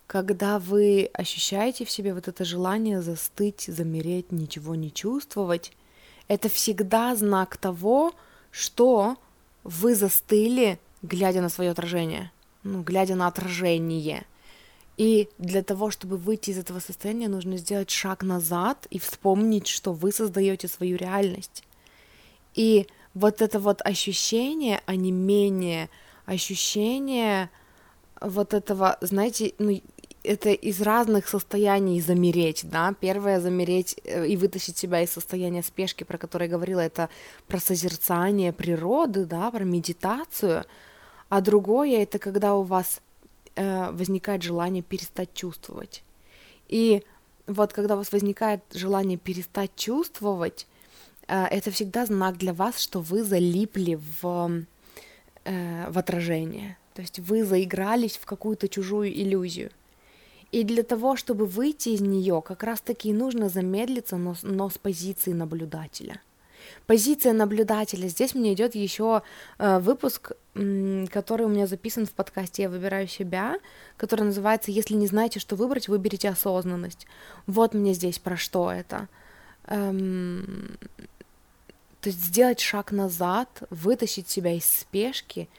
[0.07, 5.71] Когда вы ощущаете в себе вот это желание застыть, замереть, ничего не чувствовать,
[6.27, 8.13] это всегда знак того,
[8.51, 9.17] что
[9.63, 12.31] вы застыли, глядя на свое отражение,
[12.63, 14.25] ну, глядя на отражение.
[14.99, 19.93] И для того, чтобы выйти из этого состояния, нужно сделать шаг назад и вспомнить, что
[19.93, 21.63] вы создаете свою реальность.
[22.53, 25.89] И вот это вот ощущение, а не менее
[26.25, 27.49] ощущение
[28.19, 29.81] вот этого, знаете, ну,
[30.23, 36.03] это из разных состояний замереть, да, первое замереть э, и вытащить себя из состояния спешки,
[36.03, 37.07] про которое я говорила, это
[37.47, 40.65] про созерцание природы, да, про медитацию,
[41.29, 42.99] а другое это когда у вас
[43.55, 46.03] э, возникает желание перестать чувствовать.
[46.67, 47.03] И
[47.47, 50.67] вот когда у вас возникает желание перестать чувствовать,
[51.27, 54.63] э, это всегда знак для вас, что вы залипли в,
[55.45, 56.77] э, в отражение.
[56.93, 59.71] То есть вы заигрались в какую-то чужую иллюзию.
[60.51, 65.31] И для того, чтобы выйти из нее, как раз-таки нужно замедлиться, но, но с позиции
[65.31, 66.21] наблюдателя.
[66.87, 68.07] Позиция наблюдателя.
[68.07, 69.21] Здесь мне идет еще
[69.57, 73.57] э, выпуск, который у меня записан в подкасте «Я выбираю себя»,
[73.97, 77.07] который называется «Если не знаете, что выбрать, выберите осознанность».
[77.47, 79.07] Вот мне здесь про что это.
[79.67, 80.77] Эм,
[82.01, 85.49] то есть сделать шаг назад, вытащить себя из спешки,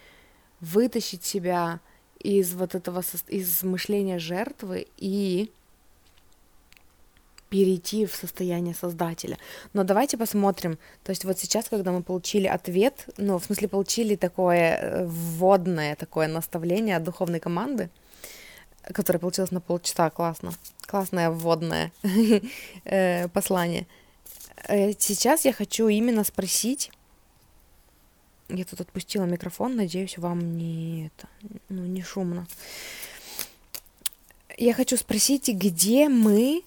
[0.61, 1.81] вытащить себя
[2.19, 5.51] из вот этого, из мышления жертвы и
[7.51, 9.37] перейти в состояние создателя.
[9.75, 10.79] Но давайте посмотрим.
[11.03, 15.97] То есть вот сейчас, когда мы получили ответ, ну, в смысле, получили такое э, вводное
[15.97, 17.91] такое наставление от духовной команды,
[18.95, 20.53] которое получилось на полчаса, классно.
[20.87, 21.93] Классное вводное
[22.85, 23.87] э, послание.
[24.69, 26.93] Э, сейчас я хочу именно спросить,
[28.49, 31.29] я тут отпустила микрофон, надеюсь, вам не это,
[31.69, 32.47] ну, не шумно.
[34.57, 36.63] Я хочу спросить, где мы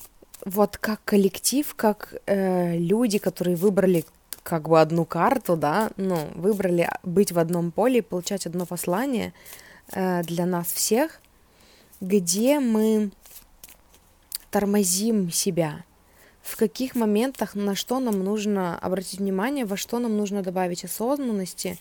[0.45, 4.05] вот как коллектив, как э, люди, которые выбрали
[4.43, 9.33] как бы одну карту, да, ну, выбрали быть в одном поле и получать одно послание
[9.91, 11.21] э, для нас всех,
[12.01, 13.11] где мы
[14.51, 15.85] тормозим себя,
[16.41, 21.79] в каких моментах, на что нам нужно обратить внимание, во что нам нужно добавить осознанности,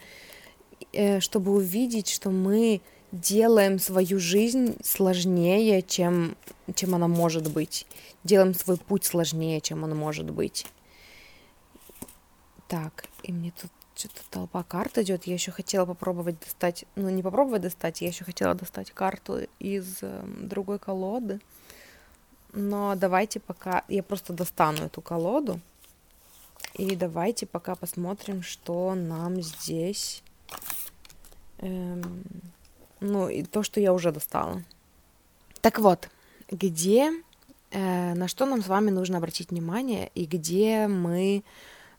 [0.92, 2.80] э, чтобы увидеть, что мы
[3.12, 6.36] делаем свою жизнь сложнее, чем,
[6.74, 7.86] чем она может быть.
[8.24, 10.66] Делаем свой путь сложнее, чем он может быть.
[12.68, 15.24] Так, и мне тут что-то толпа карт идет.
[15.24, 19.98] Я еще хотела попробовать достать, ну не попробовать достать, я еще хотела достать карту из
[20.00, 21.40] э, другой колоды.
[22.54, 25.60] Но давайте пока, я просто достану эту колоду.
[26.74, 30.22] И давайте пока посмотрим, что нам здесь
[31.58, 32.24] эм,
[33.02, 34.62] ну, и то, что я уже достала.
[35.60, 36.08] Так вот,
[36.50, 37.10] где,
[37.70, 41.42] э, на что нам с вами нужно обратить внимание и где мы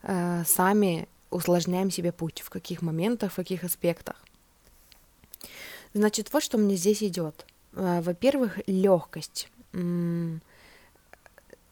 [0.02, 4.16] э, сами усложняем себе путь, в каких моментах, в каких аспектах.
[5.92, 7.46] Значит, вот что мне здесь идет.
[7.74, 9.48] Э, во-первых, легкость,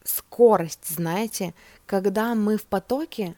[0.04, 1.54] скорость, знаете,
[1.86, 3.36] когда мы в потоке,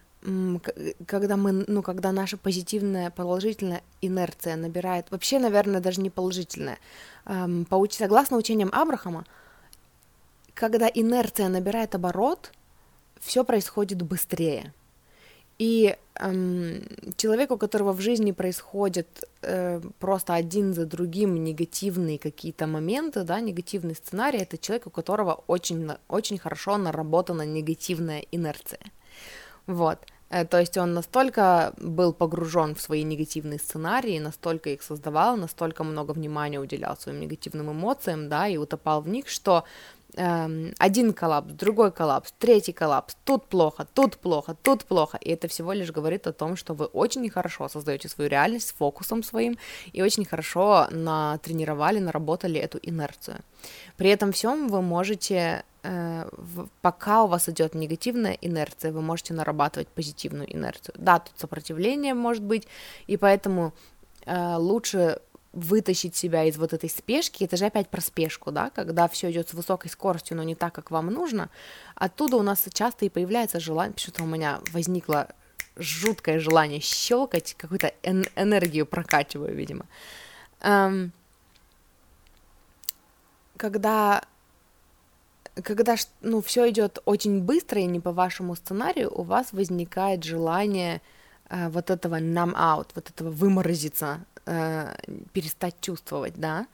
[1.05, 6.79] когда мы, ну, когда наша позитивная, положительная инерция набирает, вообще, наверное, даже не положительная,
[7.25, 9.25] эм, по, согласно учениям Абрахама,
[10.53, 12.51] когда инерция набирает оборот,
[13.19, 14.73] все происходит быстрее.
[15.57, 16.83] И эм,
[17.15, 23.39] человек, у которого в жизни происходит э, просто один за другим негативные какие-то моменты, да,
[23.39, 28.81] негативный сценарий, это человек, у которого очень, очень хорошо наработана негативная инерция.
[29.67, 29.99] Вот.
[30.35, 35.83] Э, то есть он настолько был погружен в свои негативные сценарии, настолько их создавал, настолько
[35.83, 39.63] много внимания уделял своим негативным эмоциям, да, и утопал в них, что
[40.17, 45.47] эм, один коллапс, другой коллапс, третий коллапс, тут плохо, тут плохо, тут плохо, и это
[45.47, 49.57] всего лишь говорит о том, что вы очень хорошо создаете свою реальность с фокусом своим
[49.93, 53.37] и очень хорошо натренировали, наработали эту инерцию.
[53.95, 55.63] При этом всем вы можете
[56.81, 60.95] пока у вас идет негативная инерция, вы можете нарабатывать позитивную инерцию.
[60.97, 62.67] Да, тут сопротивление может быть,
[63.07, 63.73] и поэтому
[64.25, 65.19] э, лучше
[65.55, 69.49] вытащить себя из вот этой спешки, это же опять про спешку, да, когда все идет
[69.49, 71.49] с высокой скоростью, но не так, как вам нужно,
[71.95, 75.29] оттуда у нас часто и появляется желание, почему-то у меня возникло
[75.77, 79.85] жуткое желание щелкать, какую-то эн- энергию прокачиваю, видимо.
[80.61, 81.13] Эм,
[83.55, 84.23] когда
[85.63, 91.01] когда ну, все идет очень быстро и не по вашему сценарию, у вас возникает желание
[91.49, 94.95] э, вот этого нам out, вот этого выморозиться, э,
[95.31, 96.67] перестать чувствовать, да.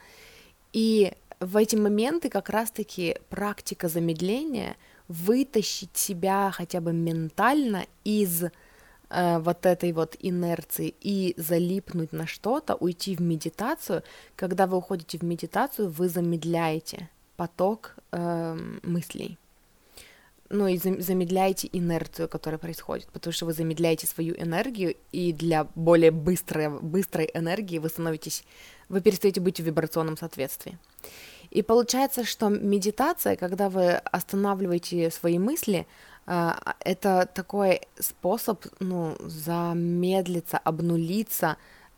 [0.74, 4.76] И в эти моменты как раз-таки практика замедления
[5.08, 12.76] вытащить себя хотя бы ментально из э, вот этой вот инерции и залипнуть на что-то,
[12.76, 14.02] уйти в медитацию.
[14.36, 17.10] Когда вы уходите в медитацию, вы замедляете
[17.42, 19.40] поток э, мыслей.
[20.50, 26.12] Ну и замедляете инерцию, которая происходит, потому что вы замедляете свою энергию, и для более
[26.12, 28.44] быстрой, быстрой энергии вы становитесь,
[28.90, 30.78] вы перестаете быть в вибрационном соответствии.
[31.50, 35.88] И получается, что медитация, когда вы останавливаете свои мысли,
[36.28, 41.58] э, это такой способ, ну, замедлиться, обнулиться,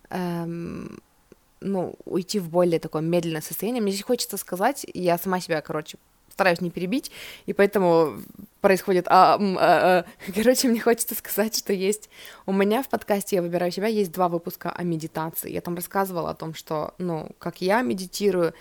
[0.09, 1.01] эм,
[1.63, 3.81] ну, уйти в более такое медленное состояние.
[3.81, 5.97] Мне здесь хочется сказать, я сама себя, короче,
[6.33, 7.11] стараюсь не перебить,
[7.45, 8.19] и поэтому
[8.59, 9.05] происходит...
[9.09, 10.05] А, а, а.
[10.33, 12.09] Короче, мне хочется сказать, что есть...
[12.45, 15.51] У меня в подкасте «Я выбираю себя» есть два выпуска о медитации.
[15.51, 18.53] Я там рассказывала о том, что, ну, как я медитирую,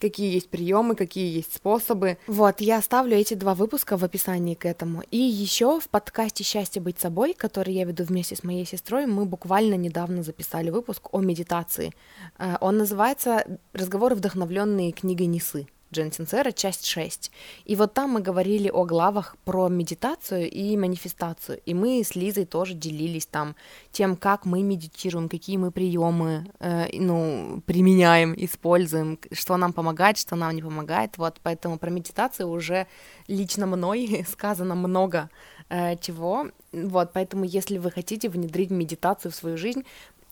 [0.00, 2.18] какие есть приемы, какие есть способы.
[2.26, 5.02] Вот, я оставлю эти два выпуска в описании к этому.
[5.10, 9.26] И еще в подкасте «Счастье быть собой», который я веду вместе с моей сестрой, мы
[9.26, 11.92] буквально недавно записали выпуск о медитации.
[12.38, 15.66] Э, он называется «Разговоры, вдохновленные книгой Несы».
[15.92, 17.30] Джен Синцера, часть 6.
[17.64, 21.60] И вот там мы говорили о главах про медитацию и манифестацию.
[21.66, 23.56] И мы с Лизой тоже делились там
[23.90, 30.36] тем, как мы медитируем, какие мы приемы э, ну, применяем, используем, что нам помогает, что
[30.36, 31.18] нам не помогает.
[31.18, 32.86] Вот поэтому про медитацию уже
[33.26, 35.28] лично мной сказано много
[35.68, 36.46] э, чего.
[36.72, 39.84] Вот поэтому, если вы хотите внедрить медитацию в свою жизнь,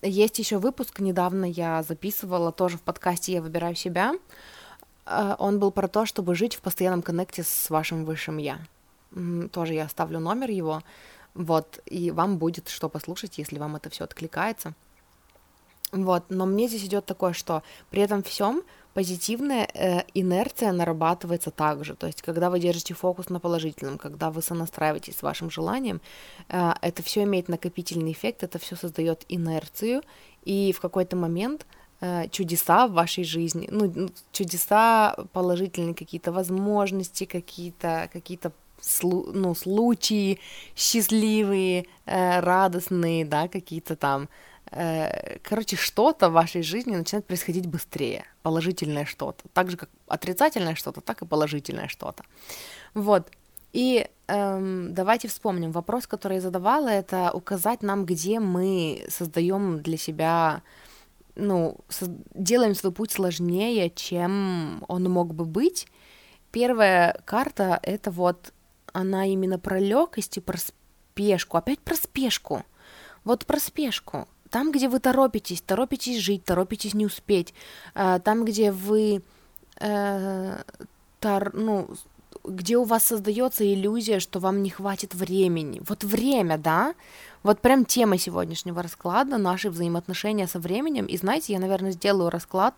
[0.03, 4.15] есть еще выпуск, недавно я записывала тоже в подкасте «Я выбираю себя»,
[5.39, 8.59] он был про то, чтобы жить в постоянном коннекте с вашим высшим я.
[9.53, 10.83] Тоже я оставлю номер его,
[11.35, 14.75] вот, и вам будет что послушать, если вам это все откликается.
[15.93, 21.95] Вот, но мне здесь идет такое, что при этом всем позитивная э, инерция нарабатывается также.
[21.95, 26.01] То есть, когда вы держите фокус на положительном, когда вы сонастраиваетесь с вашим желанием,
[26.49, 30.03] э, это все имеет накопительный эффект, это все создает инерцию,
[30.43, 31.67] и в какой-то момент
[32.31, 38.53] чудеса в вашей жизни, ну, чудеса положительные какие-то возможности, какие-то какие-то
[39.03, 40.39] ну, случаи
[40.77, 44.29] счастливые, э, радостные, да, какие-то там,
[44.71, 50.75] э, короче, что-то в вашей жизни начинает происходить быстрее, положительное что-то, так же как отрицательное
[50.75, 52.25] что-то, так и положительное что-то,
[52.95, 53.31] вот.
[53.75, 59.99] И эм, давайте вспомним вопрос, который я задавала, это указать нам, где мы создаем для
[59.99, 60.63] себя
[61.39, 61.79] ну,
[62.35, 65.87] делаем свой путь сложнее, чем он мог бы быть.
[66.51, 68.53] Первая карта— это вот
[68.93, 71.57] она именно про легкость и про спешку.
[71.57, 72.65] Опять про спешку.
[73.25, 74.29] Вот про спешку.
[74.51, 77.55] Там, где вы торопитесь, торопитесь жить, торопитесь не успеть.
[77.95, 79.23] А, там, где вы,
[79.79, 80.63] э,
[81.21, 81.91] тор, ну,
[82.45, 85.83] где у вас создается иллюзия, что вам не хватит времени.
[85.87, 86.95] Вот время, да?
[87.49, 91.07] Вот прям тема сегодняшнего расклада, наши взаимоотношения со временем.
[91.07, 92.75] И знаете, я, наверное, сделаю расклад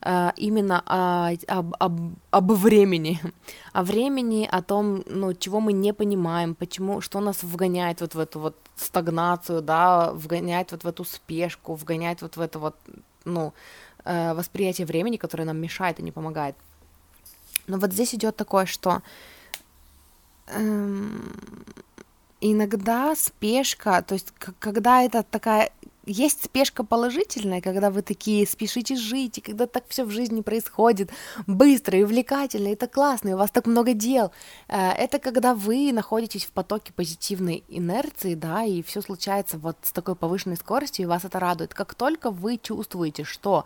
[0.00, 3.20] э, именно о, об, об, времени.
[3.72, 8.18] О времени, о том, ну, чего мы не понимаем, почему, что нас вгоняет вот в
[8.20, 12.76] эту вот стагнацию, да, вгоняет вот в эту спешку, вгоняет вот в это вот,
[13.24, 13.52] ну,
[14.04, 16.54] э, восприятие времени, которое нам мешает и не помогает.
[17.66, 19.02] Но вот здесь идет такое, что
[20.46, 21.34] эм,
[22.42, 25.70] иногда спешка, то есть когда это такая
[26.04, 31.10] есть спешка положительная, когда вы такие спешите жить, и когда так все в жизни происходит
[31.46, 34.32] быстро и увлекательно, это классно, и у вас так много дел.
[34.68, 39.92] Э, это когда вы находитесь в потоке позитивной инерции, да, и все случается вот с
[39.92, 41.74] такой повышенной скоростью, и вас это радует.
[41.74, 43.64] Как только вы чувствуете, что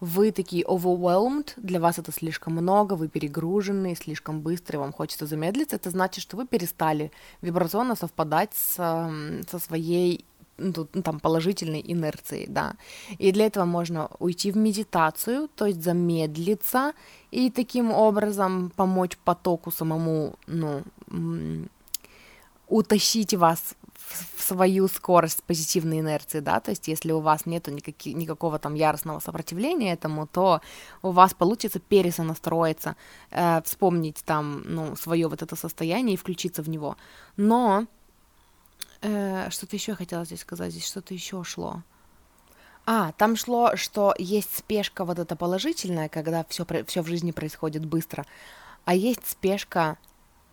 [0.00, 5.26] вы такие overwhelmed, для вас это слишком много, вы перегружены, слишком быстро, и вам хочется
[5.26, 7.10] замедлиться, это значит, что вы перестали
[7.40, 10.24] вибрационно совпадать с, со своей
[10.58, 12.74] ну, там положительной инерцией, да.
[13.18, 16.92] И для этого можно уйти в медитацию, то есть замедлиться
[17.30, 20.82] и таким образом помочь потоку самому, ну,
[22.68, 23.74] утащить вас
[24.36, 28.74] в свою скорость позитивной инерции, да, то есть если у вас нету никаки, никакого там
[28.74, 30.60] яростного сопротивления этому, то
[31.02, 32.96] у вас получится пересонастроиться,
[33.30, 36.96] э, вспомнить там, ну, свое вот это состояние и включиться в него.
[37.36, 37.86] Но
[39.02, 41.82] э, что-то еще хотела здесь сказать, здесь что-то еще шло.
[42.86, 47.84] А, там шло, что есть спешка вот эта положительная, когда все, все в жизни происходит
[47.84, 48.24] быстро,
[48.84, 49.98] а есть спешка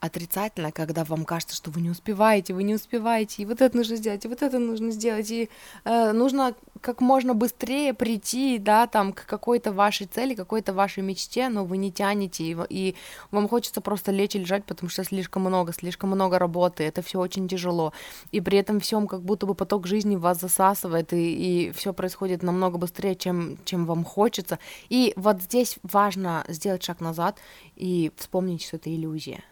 [0.06, 3.96] отрицательно, когда вам кажется, что вы не успеваете, вы не успеваете, и вот это нужно
[3.96, 5.50] сделать, и вот это нужно сделать, и
[5.84, 11.50] э, нужно как можно быстрее прийти, да, там, к какой-то вашей цели, какой-то вашей мечте,
[11.50, 12.96] но вы не тянете, и, и
[13.32, 17.20] вам хочется просто лечь и лежать, потому что слишком много, слишком много работы, это все
[17.20, 17.92] очень тяжело,
[18.32, 22.44] и при этом всем как будто бы поток жизни вас засасывает, и, и все происходит
[22.44, 27.40] намного быстрее, чем, чем вам хочется, и вот здесь важно сделать шаг назад
[27.76, 29.44] и вспомнить, что это иллюзия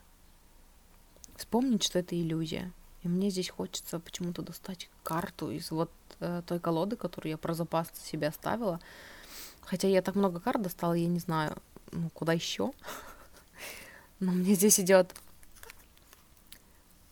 [1.36, 2.72] вспомнить, что это иллюзия.
[3.02, 7.54] И мне здесь хочется почему-то достать карту из вот э, той колоды, которую я про
[7.54, 8.80] запас себе оставила.
[9.62, 11.58] Хотя я так много карт достала, я не знаю,
[11.92, 12.72] ну, куда еще.
[14.20, 15.14] Но мне здесь идет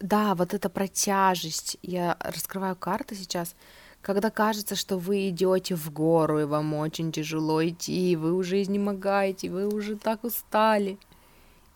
[0.02, 1.78] да, вот эта протяжесть.
[1.84, 3.56] Я раскрываю карты сейчас.
[4.02, 9.50] Когда кажется, что вы идете в гору, и вам очень тяжело идти, вы уже изнемогаете,
[9.50, 10.98] вы уже так устали.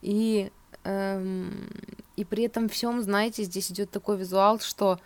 [0.02, 0.50] И
[0.86, 4.98] и при этом всем, знаете, здесь идет такой визуал, что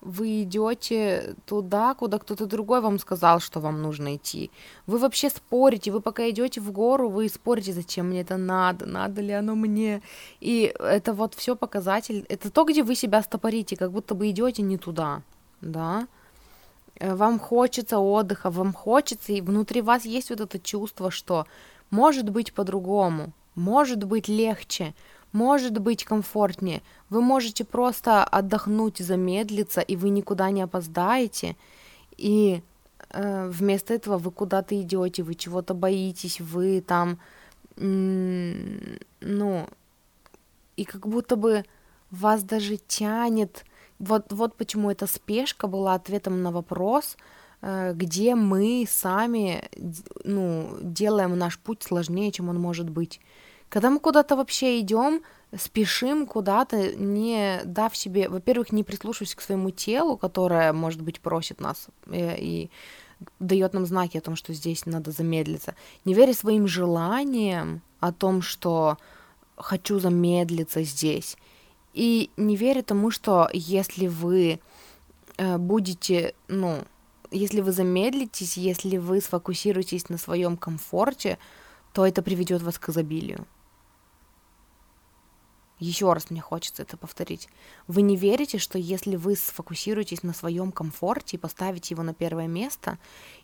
[0.00, 4.50] вы идете туда, куда кто-то другой вам сказал, что вам нужно идти.
[4.86, 9.20] Вы вообще спорите, вы пока идете в гору, вы спорите, зачем мне это надо, надо
[9.22, 10.02] ли оно мне.
[10.40, 14.62] И это вот все показатель, это то, где вы себя стопорите, как будто бы идете
[14.62, 15.22] не туда,
[15.60, 16.06] да.
[17.00, 21.46] Э, вам хочется отдыха, вам хочется, и внутри вас есть вот это чувство, что
[21.90, 24.94] может быть по-другому, может быть легче,
[25.32, 26.82] может быть комфортнее.
[27.10, 31.56] Вы можете просто отдохнуть, замедлиться, и вы никуда не опоздаете.
[32.16, 32.62] И
[33.10, 37.18] э, вместо этого вы куда-то идете, вы чего-то боитесь, вы там,
[37.76, 39.68] ну,
[40.76, 41.64] и как будто бы
[42.10, 43.64] вас даже тянет.
[43.98, 47.16] Вот, вот почему эта спешка была ответом на вопрос,
[47.62, 49.64] э, где мы сами,
[50.24, 53.20] ну, делаем наш путь сложнее, чем он может быть.
[53.68, 55.22] Когда мы куда-то вообще идем,
[55.56, 61.60] спешим куда-то, не дав себе, во-первых, не прислушиваясь к своему телу, которое, может быть, просит
[61.60, 62.70] нас э, и, и
[63.40, 68.42] дает нам знаки о том, что здесь надо замедлиться, не веря своим желаниям о том,
[68.42, 68.98] что
[69.56, 71.36] хочу замедлиться здесь,
[71.94, 74.60] и не веря тому, что если вы
[75.36, 76.78] э, будете, ну,
[77.30, 81.38] если вы замедлитесь, если вы сфокусируетесь на своем комфорте,
[81.92, 83.46] то это приведет вас к изобилию.
[85.78, 87.48] Еще раз мне хочется это повторить.
[87.86, 92.48] Вы не верите, что если вы сфокусируетесь на своем комфорте и поставите его на первое
[92.48, 92.98] место,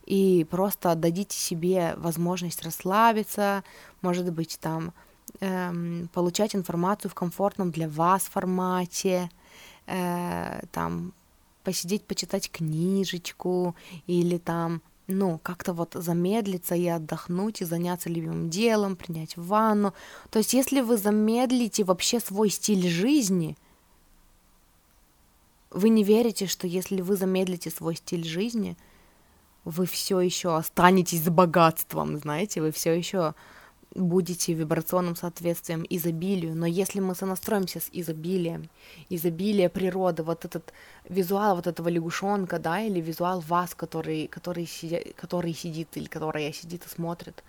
[0.04, 3.62] и просто отдадите себе возможность расслабиться,
[4.02, 4.92] может быть, там,
[5.40, 9.30] эм, получать информацию в комфортном для вас формате,
[9.86, 11.12] э, там,
[11.62, 13.76] посидеть, почитать книжечку
[14.06, 19.92] или там ну, как-то вот замедлиться и отдохнуть, и заняться любимым делом, принять ванну.
[20.30, 23.56] То есть, если вы замедлите вообще свой стиль жизни,
[25.70, 28.76] вы не верите, что если вы замедлите свой стиль жизни,
[29.64, 33.34] вы все еще останетесь с богатством, знаете, вы все еще
[33.94, 38.68] будете вибрационным соответствием изобилию, но если мы сонастроимся с изобилием,
[39.08, 40.72] изобилие природы, вот этот
[41.08, 46.52] визуал вот этого лягушонка, да, или визуал вас, который, который, сидя, который сидит или которая
[46.52, 47.44] сидит и смотрит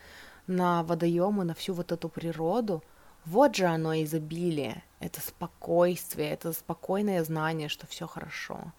[0.48, 2.84] на водоемы, на всю вот эту природу,
[3.26, 8.72] вот же оно изобилие, это спокойствие, это спокойное знание, что все хорошо,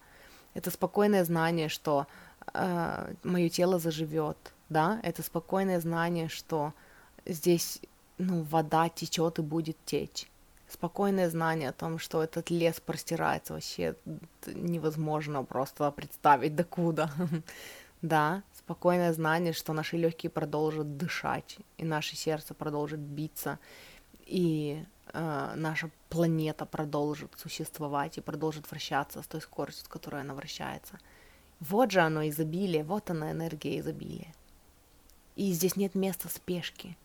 [0.53, 2.07] это спокойное знание, что
[2.53, 4.37] э, мое тело заживет,
[4.69, 6.73] да, это спокойное знание, что
[7.27, 7.81] здесь
[8.17, 10.27] ну, вода течет и будет течь.
[10.67, 13.95] Спокойное знание о том, что этот лес простирается, вообще
[14.45, 17.09] невозможно просто представить докуда.
[18.01, 23.59] да, спокойное знание, что наши легкие продолжат дышать, и наше сердце продолжит биться,
[24.25, 30.33] и э, наша планета продолжит существовать и продолжит вращаться с той скоростью, с которой она
[30.33, 30.99] вращается.
[31.61, 34.33] Вот же оно изобилие, вот она энергия изобилия.
[35.37, 36.97] И здесь нет места спешки.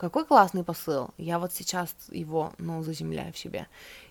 [0.00, 1.10] Какой классный посыл.
[1.18, 3.66] Я вот сейчас его, ну, заземляю в себе.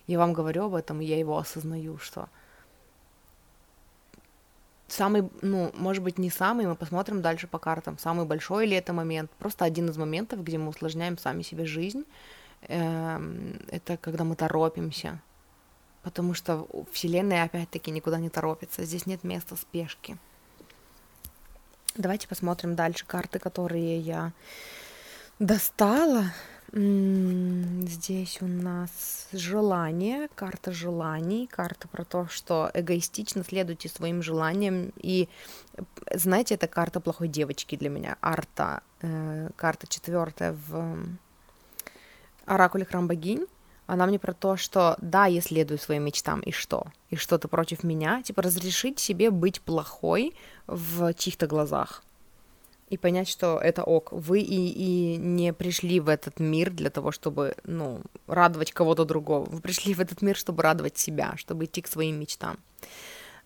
[0.06, 2.28] Я вам говорю об этом, и я его осознаю, что
[4.86, 8.92] самый, ну, может быть, не самый, мы посмотрим дальше по картам, самый большой ли это
[8.92, 12.04] момент, просто один из моментов, где мы усложняем сами себе жизнь,
[12.68, 15.20] эм, это когда мы торопимся,
[16.04, 20.16] потому что Вселенная, опять-таки, никуда не торопится, здесь нет места спешки.
[21.96, 24.32] Давайте посмотрим дальше карты, которые я
[25.40, 26.26] достала.
[26.72, 34.92] Здесь у нас желание, карта желаний, карта про то, что эгоистично следуйте своим желаниям.
[34.96, 35.28] И
[36.14, 38.16] знаете, это карта плохой девочки для меня.
[38.20, 40.96] Арта, э, карта четвертая в
[42.44, 43.46] Оракуле Храм Богинь.
[43.88, 46.86] Она мне про то, что да, я следую своим мечтам, и что?
[47.08, 48.22] И что ты против меня?
[48.22, 50.36] Типа разрешить себе быть плохой
[50.68, 52.04] в чьих-то глазах
[52.90, 54.12] и понять, что это ок.
[54.12, 59.44] Вы и, и не пришли в этот мир для того, чтобы, ну, радовать кого-то другого.
[59.44, 62.58] Вы пришли в этот мир, чтобы радовать себя, чтобы идти к своим мечтам.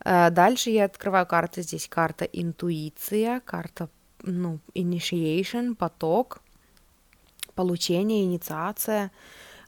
[0.02, 1.62] Э, дальше я открываю карты.
[1.62, 3.90] Здесь карта интуиция, карта,
[4.22, 6.40] ну, initiation, поток,
[7.54, 9.10] получение, инициация.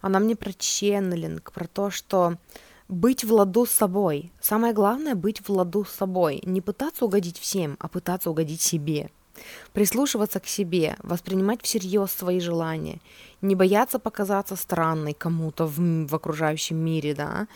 [0.01, 2.37] Она мне про ченнелинг, про то, что
[2.89, 4.33] быть в ладу с собой.
[4.41, 6.41] Самое главное— быть в ладу с собой.
[6.45, 9.11] Не пытаться угодить всем, а пытаться угодить себе
[9.73, 12.99] прислушиваться к себе, воспринимать всерьез свои желания,
[13.43, 17.47] не бояться показаться странной кому-то в, в окружающем мире, да,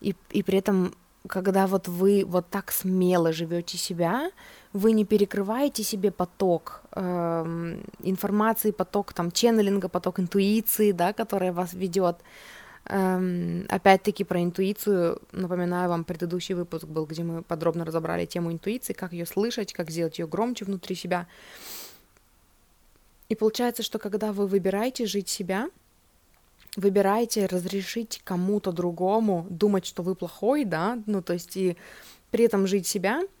[0.00, 0.94] и, и при этом,
[1.26, 4.30] когда вот вы вот так смело живете себя,
[4.72, 11.74] вы не перекрываете себе поток э, информации, поток там ченнелинга, поток интуиции, да, которая вас
[11.74, 12.16] ведет,
[12.86, 19.12] опять-таки про интуицию, напоминаю вам, предыдущий выпуск был, где мы подробно разобрали тему интуиции, как
[19.12, 21.26] ее слышать, как сделать ее громче внутри себя.
[23.30, 25.70] И получается, что когда вы выбираете жить себя,
[26.76, 31.76] выбираете разрешить кому-то другому думать, что вы плохой, да, ну то есть и
[32.30, 33.22] при этом жить себя—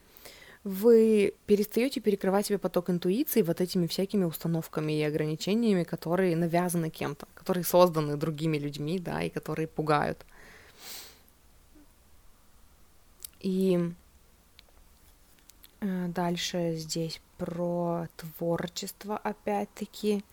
[0.64, 7.26] вы перестаете перекрывать себе поток интуиции вот этими всякими установками и ограничениями, которые навязаны кем-то,
[7.34, 10.24] которые созданы другими людьми, да, и которые пугают.
[13.40, 13.78] И
[15.80, 20.24] э, дальше здесь про творчество опять-таки.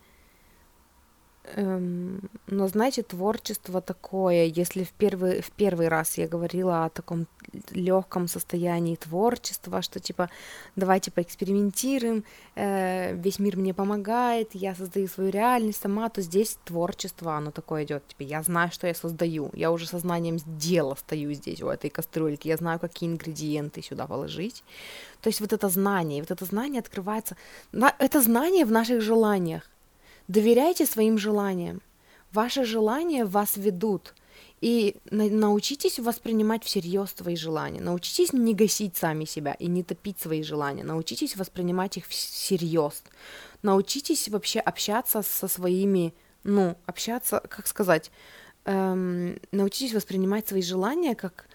[1.44, 7.26] Эм, но знаете, творчество такое, если в первый, в первый раз я говорила о таком
[7.72, 10.30] легком состоянии творчества, что типа
[10.76, 12.24] давайте поэкспериментируем,
[12.56, 17.86] э, весь мир мне помогает, я создаю свою реальность сама, то здесь творчество, оно такое
[17.86, 21.90] идет, типа я знаю, что я создаю, я уже сознанием дела стою здесь у этой
[21.90, 24.64] кастрюльки, я знаю, какие ингредиенты сюда положить,
[25.22, 27.36] то есть вот это знание, вот это знание открывается,
[27.74, 29.72] это знание в наших желаниях,
[30.32, 31.82] доверяйте своим желаниям,
[32.32, 34.14] ваши желания вас ведут,
[34.62, 37.82] и научитесь воспринимать всерьез свои желания.
[37.82, 40.84] Научитесь не гасить сами себя и не топить свои желания.
[40.84, 43.04] Научитесь воспринимать их всерьез.
[43.64, 46.14] Научитесь вообще общаться со своими,
[46.44, 48.12] ну, общаться, как сказать,
[48.66, 51.46] эм, научитесь воспринимать свои желания как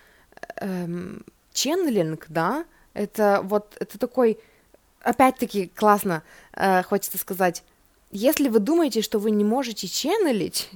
[0.57, 2.65] эм, ченнелинг, да?
[2.93, 4.41] Это вот, это такой,
[5.01, 6.25] опять-таки, классно,
[6.55, 7.63] э, хочется сказать,
[8.17, 10.71] если вы думаете, что вы не можете ченнелить,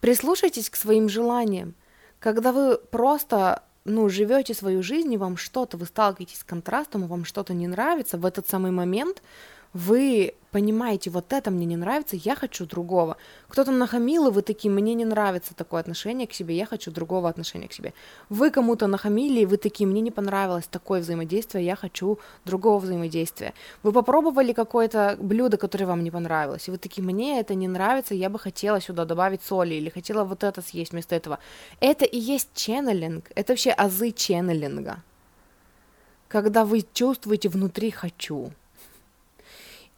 [0.00, 1.74] Прислушайтесь к своим желаниям.
[2.18, 7.08] Когда вы просто ну, живете свою жизнь, и вам что-то, вы сталкиваетесь с контрастом, и
[7.08, 9.22] вам что-то не нравится, в этот самый момент
[9.72, 13.16] вы понимаете, вот это мне не нравится, я хочу другого.
[13.48, 17.28] Кто-то нахамил, и вы такие, мне не нравится такое отношение к себе, я хочу другого
[17.28, 17.92] отношения к себе.
[18.28, 23.54] Вы кому-то нахамили, и вы такие, мне не понравилось такое взаимодействие, я хочу другого взаимодействия.
[23.82, 28.14] Вы попробовали какое-то блюдо, которое вам не понравилось, и вы такие, мне это не нравится,
[28.14, 31.38] я бы хотела сюда добавить соли, или хотела вот это съесть вместо этого.
[31.80, 35.02] Это и есть ченнелинг, это вообще азы ченнелинга.
[36.28, 38.52] Когда вы чувствуете внутри «хочу»,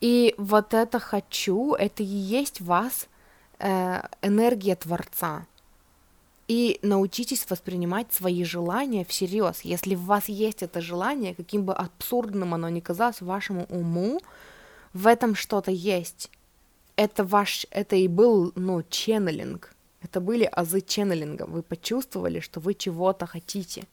[0.02, 3.06] и вот это хочу, это и есть вас
[3.60, 5.46] э, энергия Творца.
[6.48, 9.60] И научитесь воспринимать свои желания всерьез.
[9.60, 14.20] Если у вас есть это желание, каким бы абсурдным оно ни казалось вашему уму,
[14.92, 16.30] в этом что-то есть.
[16.96, 19.72] Это ваш, это и был, ну, ченнелинг.
[20.02, 21.46] Это были азы ченнелинга.
[21.46, 23.84] Вы почувствовали, что вы чего-то хотите.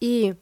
[0.00, 0.34] И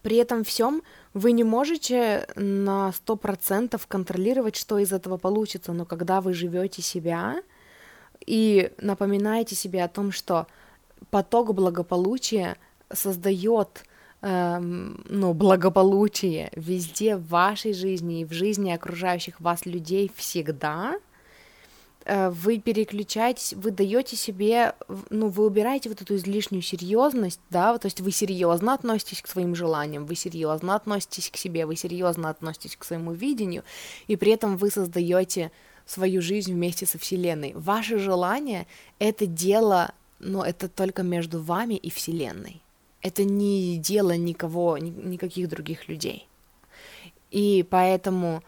[0.00, 0.82] при этом всем
[1.14, 7.42] вы не можете на 100% контролировать, что из этого получится, но когда вы живете себя
[8.24, 10.46] и напоминаете себе о том, что
[11.10, 12.56] поток благополучия
[12.90, 13.84] создает
[14.22, 20.98] эм, ну, благополучие везде в вашей жизни и в жизни окружающих вас людей всегда—
[22.06, 24.74] вы переключаетесь, вы даете себе,
[25.10, 29.54] ну, вы убираете вот эту излишнюю серьезность, да, то есть вы серьезно относитесь к своим
[29.54, 33.64] желаниям, вы серьезно относитесь к себе, вы серьезно относитесь к своему видению,
[34.06, 35.52] и при этом вы создаете
[35.86, 37.52] свою жизнь вместе со Вселенной.
[37.54, 38.66] Ваше желание—
[38.98, 42.62] это дело, но это только между вами и Вселенной.
[43.00, 46.28] Это не дело никого, никаких других людей.
[47.32, 48.42] И поэтому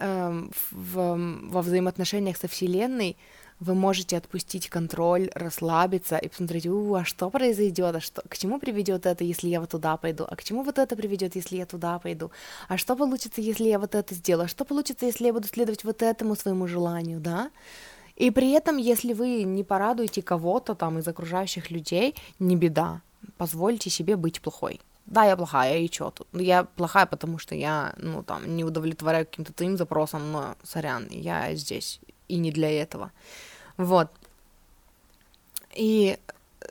[0.00, 1.16] э, в,
[1.50, 3.16] во взаимоотношениях со Вселенной
[3.60, 8.58] вы можете отпустить контроль, расслабиться и посмотреть, у, а что произойдет, а что, к чему
[8.58, 11.66] приведет это, если я вот туда пойду, а к чему вот это приведет, если я
[11.66, 12.30] туда пойду,
[12.68, 15.84] а что получится, если я вот это сделаю, а что получится, если я буду следовать
[15.84, 17.50] вот этому своему желанию, да?
[18.16, 23.02] И при этом, если вы не порадуете кого-то там из окружающих людей, не беда,
[23.36, 24.80] позвольте себе быть плохой.
[25.10, 26.28] Да, я плохая, и чё тут?
[26.32, 31.08] Ну, я плохая, потому что я, ну, там, не удовлетворяю каким-то твоим запросам, но, сорян,
[31.10, 33.10] я здесь, и не для этого.
[33.76, 34.08] Вот.
[35.74, 36.16] И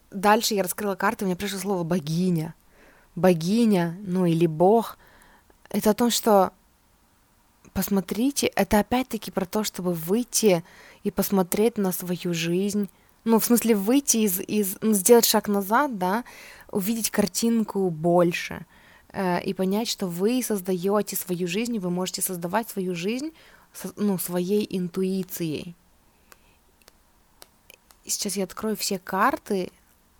[0.09, 2.55] дальше я раскрыла карты, мне пришло слово богиня.
[3.15, 4.97] Богиня, ну или бог.
[5.69, 6.53] Это о том, что
[7.73, 10.63] посмотрите, это опять-таки про то, чтобы выйти
[11.03, 12.89] и посмотреть на свою жизнь.
[13.29, 16.23] Ну, в смысле, выйти из, из ну, сделать шаг назад, да,
[16.71, 18.65] увидеть картинку больше
[19.13, 23.31] э, и понять, что вы создаете свою жизнь, вы можете создавать свою жизнь,
[23.71, 25.75] со, ну, своей интуицией.
[28.03, 29.69] Сейчас я открою все карты.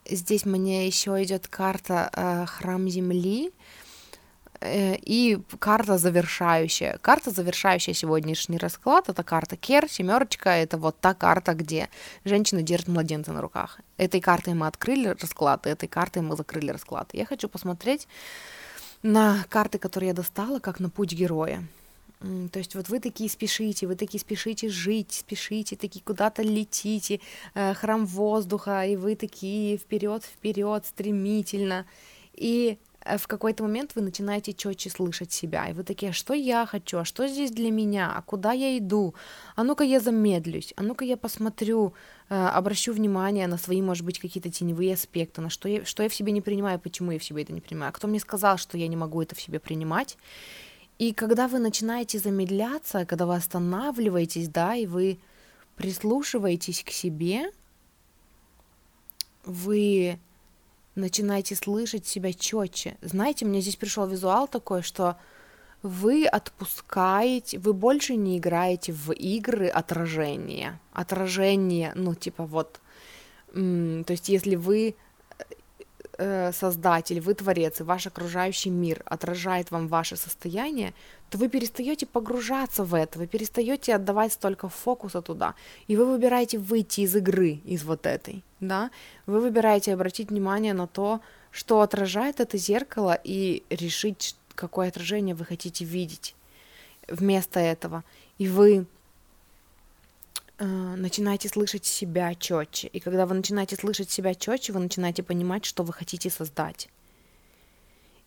[0.08, 3.52] Здесь мне еще идет карта э, Храм Земли э,
[4.62, 6.98] и карта завершающая.
[7.02, 11.90] Карта завершающая сегодняшний расклад это карта Кер, семерочка, это вот та карта, где
[12.26, 13.80] женщина держит младенца на руках.
[13.98, 17.10] Этой картой мы открыли расклад, этой картой мы закрыли расклад.
[17.14, 18.08] Я хочу посмотреть
[19.02, 21.64] на карты, которые я достала, как на путь героя.
[22.20, 27.22] То есть вот вы такие спешите, вы такие спешите жить, спешите, такие куда-то летите,
[27.56, 31.86] э, храм воздуха, и вы такие вперед, вперед, стремительно.
[32.34, 36.34] И э, в какой-то момент вы начинаете четче слышать себя, и вы такие, а что
[36.34, 39.16] я хочу, а что здесь для меня, а куда я иду,
[39.56, 41.94] а ну-ка я замедлюсь, а ну-ка я посмотрю,
[42.30, 46.10] э, обращу внимание на свои, может быть, какие-то теневые аспекты, на что я, что я
[46.10, 48.78] в себе не принимаю, почему я в себе это не принимаю, кто мне сказал, что
[48.78, 50.18] я не могу это в себе принимать,
[51.00, 55.18] и когда вы начинаете замедляться, когда вы останавливаетесь, да, и вы
[55.78, 57.52] прислушиваетесь к себе,
[59.46, 60.20] вы
[60.96, 62.98] начинаете слышать себя четче.
[63.02, 65.18] Знаете, мне здесь пришел визуал такой, что
[65.82, 70.80] вы отпускаете, вы больше не играете в игры отражения.
[70.92, 72.82] Отражение, ну, типа вот,
[73.54, 74.96] то есть если вы
[76.52, 80.94] создатель, вы творец, и ваш окружающий мир отражает вам ваше состояние,
[81.30, 85.56] то вы перестаете погружаться в это, вы перестаете отдавать столько фокуса туда,
[85.88, 88.92] и вы выбираете выйти из игры, из вот этой, да,
[89.28, 91.22] вы выбираете обратить внимание на то,
[91.52, 96.36] что отражает это зеркало, и решить, какое отражение вы хотите видеть
[97.08, 98.04] вместо этого.
[98.38, 98.86] И вы э,
[100.66, 102.88] начинаете слышать себя четче.
[102.88, 106.90] И когда вы начинаете слышать себя четче, вы начинаете понимать, что вы хотите создать.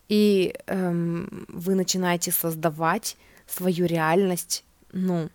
[0.09, 3.16] И эм, вы начинаете создавать
[3.47, 5.30] свою реальность, ну,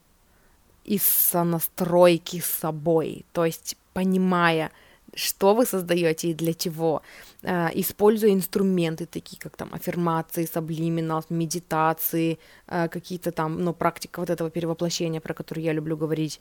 [0.83, 4.71] из сонастройки с собой, то есть понимая,
[5.17, 7.01] что вы создаете и для чего,
[7.41, 12.37] э, используя инструменты такие, как там аффирмации, саблиминал, медитации,
[12.67, 16.39] э, какие-то там, ну, практика вот этого перевоплощения, про которую я люблю говорить,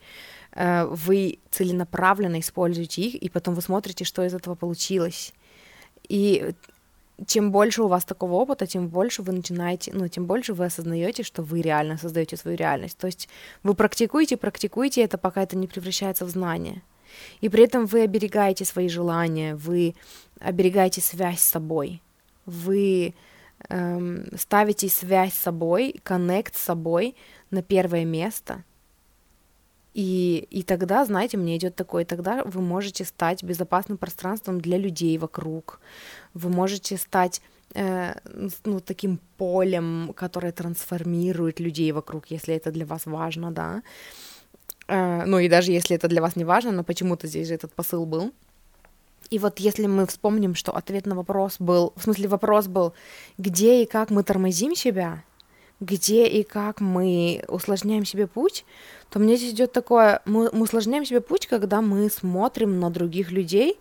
[0.52, 5.32] э, вы целенаправленно используете их, и потом вы смотрите, что из этого получилось.
[6.08, 6.54] И
[7.26, 11.22] чем больше у вас такого опыта, тем больше вы начинаете, ну, тем больше вы осознаете,
[11.22, 12.98] что вы реально создаете свою реальность.
[12.98, 13.28] То есть
[13.62, 16.82] вы практикуете, практикуете это, пока это не превращается в знание.
[17.40, 19.94] И при этом вы оберегаете свои желания, вы
[20.40, 22.02] оберегаете связь с собой,
[22.44, 23.14] вы
[23.68, 27.14] эм, ставите связь с собой, коннект с собой
[27.50, 28.64] на первое место.
[29.96, 35.16] И, и тогда, знаете, мне идет такое, тогда вы можете стать безопасным пространством для людей
[35.16, 35.80] вокруг.
[36.34, 37.40] Вы можете стать
[37.74, 38.14] э,
[38.64, 43.82] ну, таким полем, которое трансформирует людей вокруг, если это для вас важно, да.
[44.88, 48.06] Ну и даже если это для вас не важно, но почему-то здесь же этот посыл
[48.06, 48.32] был.
[49.30, 52.92] И вот если мы вспомним, что ответ на вопрос был, в смысле вопрос был,
[53.38, 55.24] где и как мы тормозим себя,
[55.80, 58.64] где и как мы усложняем себе путь,
[59.10, 63.30] то мне здесь идет такое, мы, мы усложняем себе путь, когда мы смотрим на других
[63.30, 63.78] людей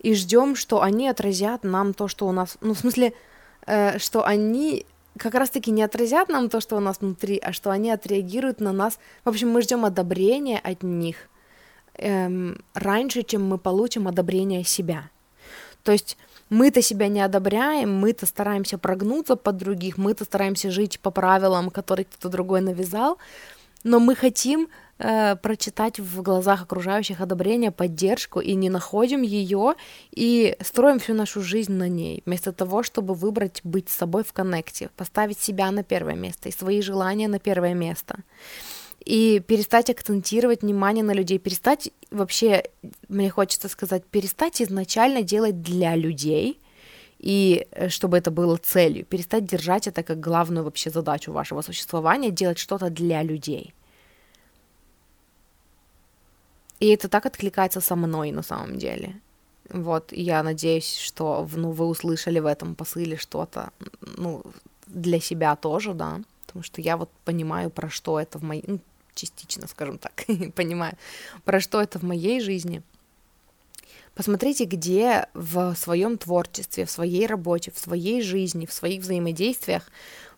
[0.00, 3.12] и ждем, что они отразят нам то, что у нас, ну в смысле,
[3.66, 4.86] э, что они
[5.18, 8.72] как раз-таки не отразят нам то, что у нас внутри, а что они отреагируют на
[8.72, 8.98] нас.
[9.24, 11.16] В общем, мы ждем одобрения от них
[11.94, 15.10] эм, раньше, чем мы получим одобрение себя.
[15.82, 16.16] То есть
[16.48, 22.04] мы-то себя не одобряем, мы-то стараемся прогнуться под других, мы-то стараемся жить по правилам, которые
[22.04, 23.18] кто-то другой навязал,
[23.84, 24.68] но мы хотим
[24.98, 29.74] э, прочитать в глазах окружающих одобрение, поддержку и не находим ее
[30.10, 34.90] и строим всю нашу жизнь на ней, вместо того, чтобы выбрать быть собой в коннекте,
[34.96, 38.18] поставить себя на первое место и свои желания на первое место
[39.06, 42.64] и перестать акцентировать внимание на людей, перестать вообще,
[43.08, 46.60] мне хочется сказать, перестать изначально делать для людей,
[47.18, 52.30] и э, чтобы это было целью, перестать держать это как главную вообще задачу вашего существования,
[52.30, 53.74] делать что-то для людей.
[56.80, 59.20] И это так откликается со мной на самом деле.
[59.70, 63.70] Вот, я надеюсь, что ну, вы услышали в этом посыле что-то,
[64.00, 64.42] ну,
[64.86, 68.78] для себя тоже, да, потому что я вот понимаю, про что это в моей, ну,
[69.14, 70.24] частично, скажем так,
[70.54, 70.96] понимаю,
[71.44, 72.82] про что это в моей жизни.
[74.14, 79.82] Посмотрите, где в своем творчестве, в своей работе, в своей жизни, в своих взаимодействиях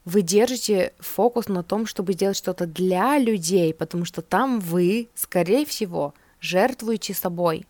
[0.05, 5.65] вы держите фокус на том, чтобы сделать что-то для людей, потому что там вы, скорее
[5.65, 7.65] всего, жертвуете собой.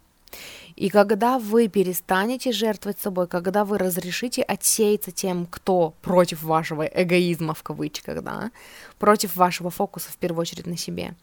[0.75, 7.53] И когда вы перестанете жертвовать собой, когда вы разрешите отсеяться тем, кто против вашего эгоизма
[7.53, 8.51] в кавычках, да,
[8.97, 11.15] против вашего фокуса в первую очередь на себе,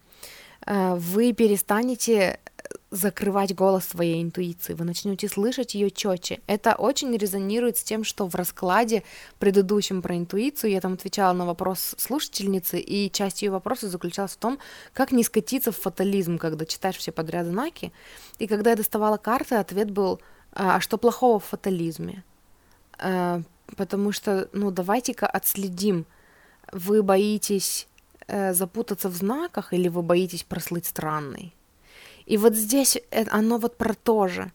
[0.67, 2.39] э, вы перестанете
[2.91, 6.41] закрывать голос своей интуиции, вы начнете слышать ее четче.
[6.47, 9.03] Это очень резонирует с тем, что в раскладе
[9.39, 14.39] предыдущем про интуицию я там отвечала на вопрос слушательницы, и часть ее вопроса заключалась в
[14.39, 14.59] том,
[14.93, 17.93] как не скатиться в фатализм, когда читаешь все подряд знаки.
[18.39, 20.21] И когда я доставала карты, ответ был,
[20.53, 22.25] а, а что плохого в фатализме?
[22.99, 23.43] А,
[23.77, 26.07] потому что, ну, давайте-ка отследим,
[26.73, 27.89] вы боитесь
[28.27, 31.53] э, запутаться в знаках или вы боитесь прослыть странной?
[32.27, 34.53] И вот здесь э, оно вот про то же.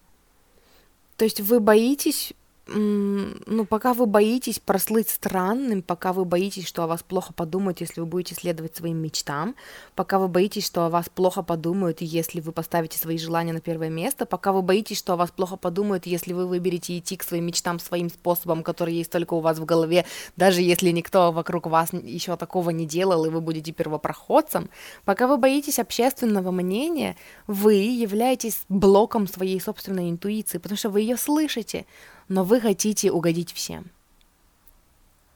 [1.17, 2.34] То есть вы боитесь
[2.74, 7.99] ну, пока вы боитесь прослыть странным, пока вы боитесь, что о вас плохо подумают, если
[7.99, 9.55] вы будете следовать своим мечтам,
[9.95, 13.89] пока вы боитесь, что о вас плохо подумают, если вы поставите свои желания на первое
[13.89, 17.45] место, пока вы боитесь, что о вас плохо подумают, если вы выберете идти к своим
[17.45, 20.05] мечтам своим способом, который есть только у вас в голове,
[20.36, 24.69] даже если никто вокруг вас еще такого не делал, и вы будете первопроходцем,
[25.05, 27.15] пока вы боитесь общественного мнения,
[27.47, 31.86] вы являетесь блоком своей собственной интуиции, потому что вы ее слышите,
[32.32, 33.91] но вы хотите угодить всем.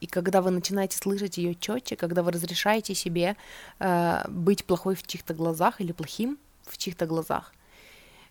[0.00, 3.36] И когда вы начинаете слышать ее четче, когда вы разрешаете себе
[3.78, 7.52] э, быть плохой в чьих-то глазах или плохим в чьих-то глазах,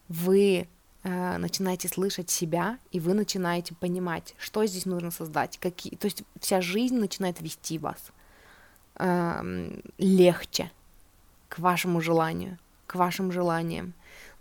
[0.07, 0.67] вы
[1.03, 6.23] э, начинаете слышать себя, и вы начинаете понимать, что здесь нужно создать, какие, то есть
[6.39, 7.99] вся жизнь начинает вести вас
[8.95, 10.71] э, легче
[11.49, 12.57] к вашему желанию,
[12.87, 13.93] к вашим желаниям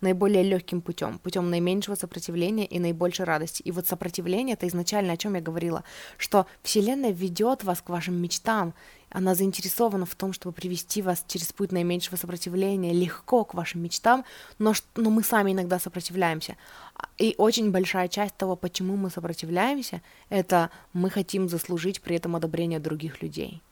[0.04, 3.62] наиболее легким путем, путем наименьшего сопротивления и наибольшей радости.
[3.62, 5.82] И вот сопротивление это изначально о чем я говорила,
[6.18, 8.74] что Вселенная ведет вас к вашим мечтам,
[9.10, 14.24] она заинтересована в том, чтобы привести вас через путь наименьшего сопротивления легко к вашим мечтам,
[14.58, 16.56] но, но мы сами иногда сопротивляемся.
[17.18, 22.80] И очень большая часть того, почему мы сопротивляемся, это мы хотим заслужить при этом одобрение
[22.80, 23.62] других людей.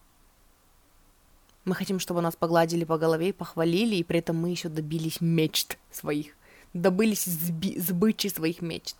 [1.64, 5.78] Мы хотим, чтобы нас погладили по голове похвалили, и при этом мы еще добились мечт
[5.92, 6.34] своих,
[6.74, 8.96] добылись сби- сбычи своих мечт.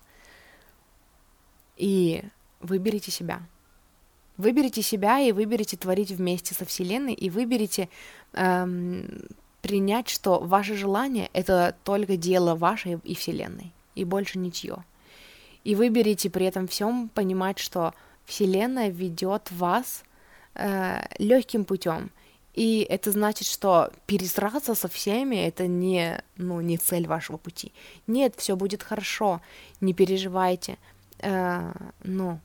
[1.76, 2.22] И
[2.60, 3.42] выберите себя.
[4.36, 7.88] Выберите себя и выберите творить вместе со Вселенной, и выберите
[8.32, 9.24] эм,
[9.60, 14.84] принять, что ваше желание— это только дело ваше и Вселенной, и больше ничье.
[15.64, 17.92] И выберите при этом всем понимать, что
[18.24, 20.04] Вселенная ведет вас
[20.54, 22.12] э, легким путем—
[22.54, 27.72] и это значит, что пересраться со всеми это не, ну, не цель вашего пути.
[28.06, 29.40] Нет, все будет хорошо,
[29.80, 30.76] не переживайте.
[31.20, 31.72] Э,
[32.04, 32.40] ну,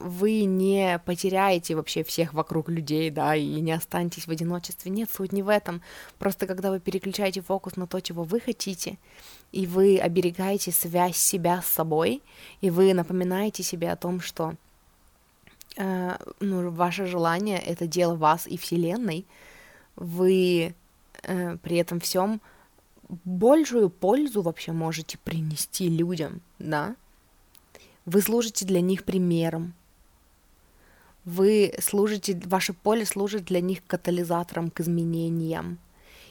[0.00, 4.92] вы не потеряете вообще всех вокруг людей, да, и не останетесь в одиночестве.
[4.92, 5.82] Нет, суть не в этом.
[6.18, 8.96] Просто когда вы переключаете фокус на то, чего вы хотите,
[9.50, 12.22] и вы оберегаете связь себя с собой,
[12.60, 14.54] и вы напоминаете себе о том, что
[15.76, 19.26] э, ну, ваше желание— это дело вас и Вселенной,
[19.98, 20.74] вы
[21.22, 22.40] э, при этом всем
[23.24, 26.94] большую пользу вообще можете принести людям, да?
[28.04, 29.74] Вы служите для них примером.
[31.24, 35.78] Вы служите, ваше поле служит для них катализатором к изменениям.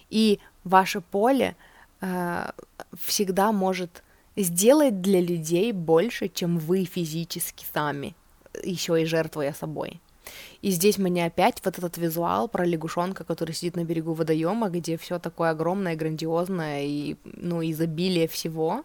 [0.09, 1.55] И ваше поле
[2.01, 2.51] э,
[2.97, 4.03] всегда может
[4.35, 8.15] сделать для людей больше, чем вы физически сами,
[8.63, 9.99] еще и жертвуя собой.
[10.61, 14.97] И здесь мне опять вот этот визуал про лягушонка, который сидит на берегу водоема, где
[14.97, 18.83] все такое огромное, грандиозное и, ну, изобилие всего.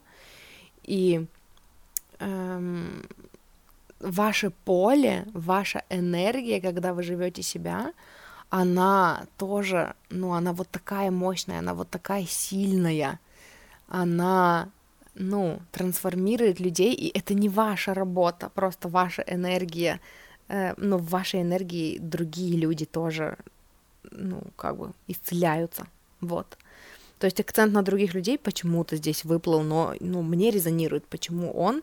[0.85, 1.27] И
[2.19, 3.03] эм,
[4.01, 7.93] ваше поле, ваша энергия, когда вы живете себя,
[8.51, 13.19] она тоже, ну, она вот такая мощная, она вот такая сильная,
[13.89, 14.69] она,
[15.15, 20.01] ну, трансформирует людей, и это не ваша работа, просто ваша энергия,
[20.77, 23.37] но в вашей энергии другие люди тоже,
[24.11, 25.87] ну, как бы исцеляются,
[26.21, 26.59] вот.
[27.19, 31.83] То есть акцент на других людей почему-то здесь выплыл, но ну, мне резонирует, почему он.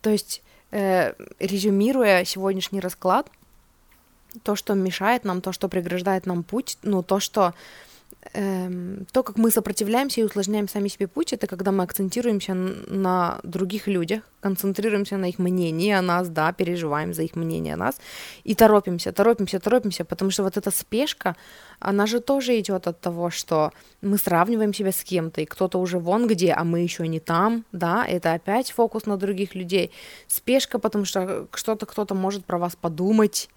[0.00, 3.28] То есть, э, резюмируя сегодняшний расклад,
[4.42, 7.54] то, что мешает нам, то, что преграждает нам путь, ну, то, что
[8.34, 13.40] эм, то, как мы сопротивляемся и усложняем сами себе путь, это когда мы акцентируемся на
[13.42, 18.00] других людях, концентрируемся на их мнении о нас, да, переживаем за их мнение о нас
[18.44, 21.36] и торопимся, торопимся, торопимся, потому что вот эта спешка,
[21.80, 23.72] она же тоже идет от того, что
[24.02, 27.64] мы сравниваем себя с кем-то, и кто-то уже вон где, а мы еще не там,
[27.72, 29.90] да, это опять фокус на других людей.
[30.26, 33.48] Спешка, потому что что-то кто-то может про вас подумать,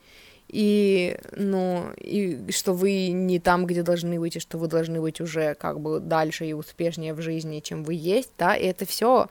[0.52, 5.22] и, ну, и что вы не там, где должны быть, и что вы должны быть
[5.22, 9.30] уже как бы дальше и успешнее в жизни, чем вы есть, да, и это все,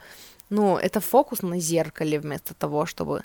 [0.49, 3.23] ну, это фокус на зеркале вместо того, чтобы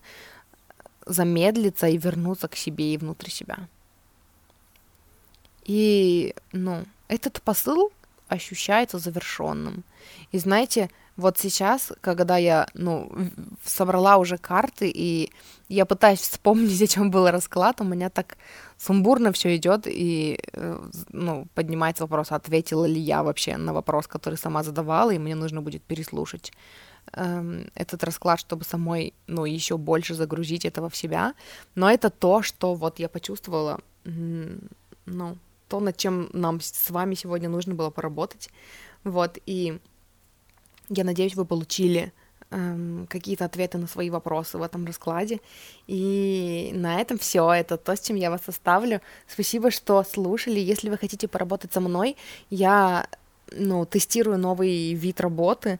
[1.05, 3.69] замедлиться и вернуться к себе и внутрь себя.
[5.63, 7.93] И, ну, этот посыл
[8.27, 9.83] ощущается завершенным.
[10.31, 13.11] И знаете, вот сейчас, когда я, ну,
[13.63, 15.31] собрала уже карты, и
[15.69, 18.37] я пытаюсь вспомнить, о чем был расклад, у меня так
[18.77, 24.37] сумбурно все идет, и, э, ну, поднимается вопрос, ответила ли я вообще на вопрос, который
[24.37, 26.51] сама задавала, и мне нужно будет переслушать
[27.13, 31.33] эм, этот расклад, чтобы самой, ну, еще больше загрузить этого в себя.
[31.75, 35.37] Но это то, что вот я почувствовала, ну,
[35.67, 38.49] то, над чем нам с вами сегодня нужно было поработать.
[39.03, 39.79] Вот, и
[40.89, 42.13] я надеюсь, вы получили
[42.51, 45.39] эм, какие-то ответы на свои вопросы в этом раскладе.
[45.87, 47.51] И на этом все.
[47.51, 49.01] Это то, с чем я вас оставлю.
[49.27, 50.59] Спасибо, что слушали.
[50.59, 52.17] Если вы хотите поработать со мной,
[52.49, 53.07] я
[53.51, 55.79] ну, тестирую новый вид работы,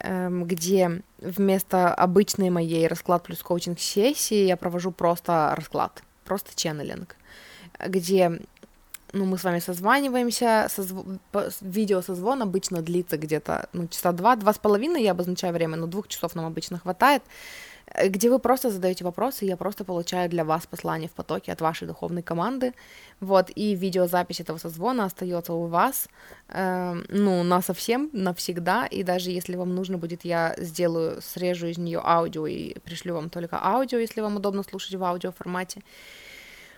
[0.00, 7.16] эм, где вместо обычной моей расклад плюс коучинг сессии я провожу просто расклад, просто ченнелинг,
[7.86, 8.40] где
[9.14, 10.94] ну, мы с вами созваниваемся, созв...
[11.60, 16.08] видеосозвон обычно длится где-то, ну, часа два, два с половиной я обозначаю время, но двух
[16.08, 17.22] часов нам обычно хватает,
[17.86, 21.60] э, где вы просто задаете вопросы, я просто получаю для вас послание в потоке от
[21.60, 22.72] вашей духовной команды,
[23.20, 26.08] вот, и видеозапись этого созвона остается у вас,
[26.48, 31.78] э, ну, на совсем, навсегда, и даже если вам нужно будет, я сделаю, срежу из
[31.78, 35.82] нее аудио и пришлю вам только аудио, если вам удобно слушать в аудиоформате, формате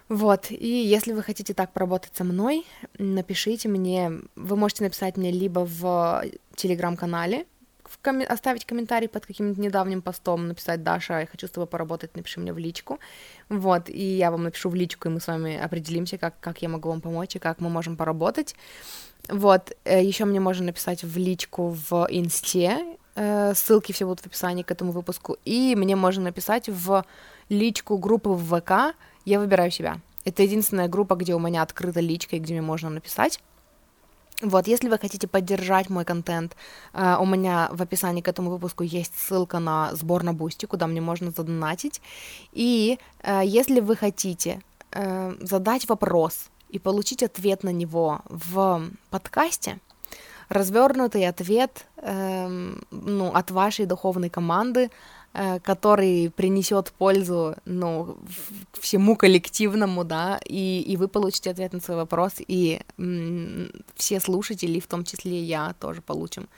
[0.08, 2.64] вот, и если вы хотите так поработать со мной,
[2.98, 7.46] напишите мне, вы можете написать мне либо в телеграм-канале,
[8.02, 12.40] ком- оставить комментарий под каким-нибудь недавним постом, написать «Даша, я хочу с тобой поработать, напиши
[12.40, 12.98] мне в личку».
[13.48, 16.68] Вот, и я вам напишу в личку, и мы с вами определимся, как, как я
[16.68, 18.54] могу вам помочь и как мы можем поработать.
[19.28, 24.26] Вот, э, еще мне можно написать в личку в инсте, э, ссылки все будут в
[24.26, 27.04] описании к этому выпуску, и мне можно написать в
[27.48, 28.94] личку группы в ВК,
[29.26, 30.00] я выбираю себя.
[30.24, 33.40] Это единственная группа, где у меня открыта личка и где мне можно написать.
[34.42, 36.56] Вот, если вы хотите поддержать мой контент,
[36.92, 40.86] uh, у меня в описании к этому выпуску есть ссылка на сбор на Бусти, куда
[40.86, 42.02] мне можно задонатить.
[42.52, 44.60] И uh, если вы хотите
[44.90, 49.78] uh, задать вопрос и получить ответ на него в подкасте,
[50.48, 54.90] развернутый ответ эм, ну, от вашей духовной команды
[55.25, 55.25] Э,
[55.62, 58.16] который принесет пользу, ну,
[58.72, 62.80] всему коллективному, да, и, и вы получите ответ на свой вопрос, и
[63.94, 66.48] все слушатели, в том числе я, тоже получим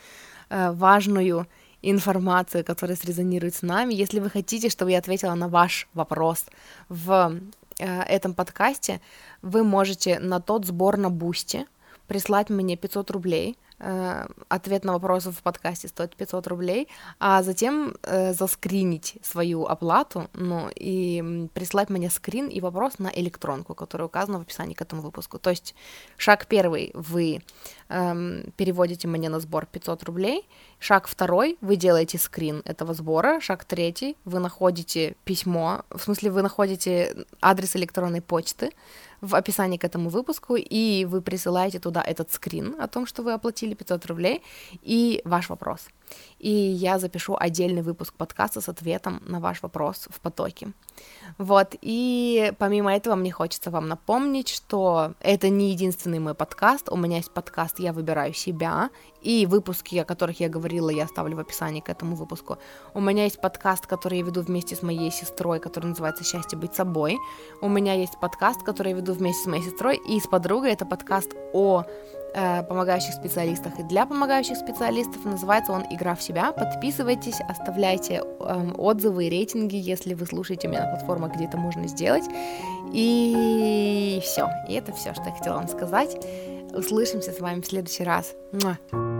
[0.51, 1.47] э, важную
[1.83, 3.95] информацию, которая срезонирует с нами.
[3.95, 6.45] Если вы хотите, чтобы я ответила на ваш вопрос
[6.89, 7.41] в
[7.79, 9.01] э, этом подкасте,
[9.43, 11.66] вы можете на тот сбор на Бусти
[12.07, 16.89] прислать мне 500 рублей— Э, ответ на вопросы в подкасте стоит 500 рублей,
[17.20, 23.74] а затем э, заскринить свою оплату, ну, и прислать мне скрин и вопрос на электронку,
[23.74, 25.39] которая указана в описании к этому выпуску.
[25.39, 25.74] То есть
[26.16, 27.43] шаг первый, вы
[27.89, 30.49] эм, переводите мне на сбор 500 рублей,
[30.79, 36.43] шаг второй, вы делаете скрин этого сбора, шаг третий, вы находите письмо, в смысле вы
[36.43, 38.72] находите адрес электронной почты,
[39.20, 43.32] в описании к этому выпуску, и вы присылаете туда этот скрин о том, что вы
[43.32, 44.42] оплатили 500 рублей,
[44.82, 45.88] и ваш вопрос.
[46.38, 50.72] И я запишу отдельный выпуск подкаста с ответом на ваш вопрос в потоке.
[51.36, 56.96] Вот, и помимо этого мне хочется вам напомнить, что это не единственный мой подкаст, у
[56.96, 58.90] меня есть подкаст «Я выбираю себя»,
[59.22, 62.59] и выпуски, о которых я говорила, я оставлю в описании к этому выпуску.
[62.94, 66.74] У меня есть подкаст, который я веду вместе с моей сестрой, который называется «Счастье быть
[66.74, 67.18] собой».
[67.61, 70.72] У меня есть подкаст, который я веду вместе с моей сестрой и с подругой.
[70.72, 71.84] Это подкаст о
[72.35, 75.24] э, помогающих специалистах и для помогающих специалистов.
[75.24, 76.53] Называется он «Игра в себя».
[76.53, 81.87] Подписывайтесь, оставляйте э, отзывы и рейтинги, если вы слушаете меня на платформах, где это можно
[81.89, 82.24] сделать.
[82.93, 84.49] И все.
[84.68, 86.16] И это все, что я хотела вам сказать.
[86.72, 88.35] Услышимся с вами в следующий раз.
[88.53, 89.17] Муа.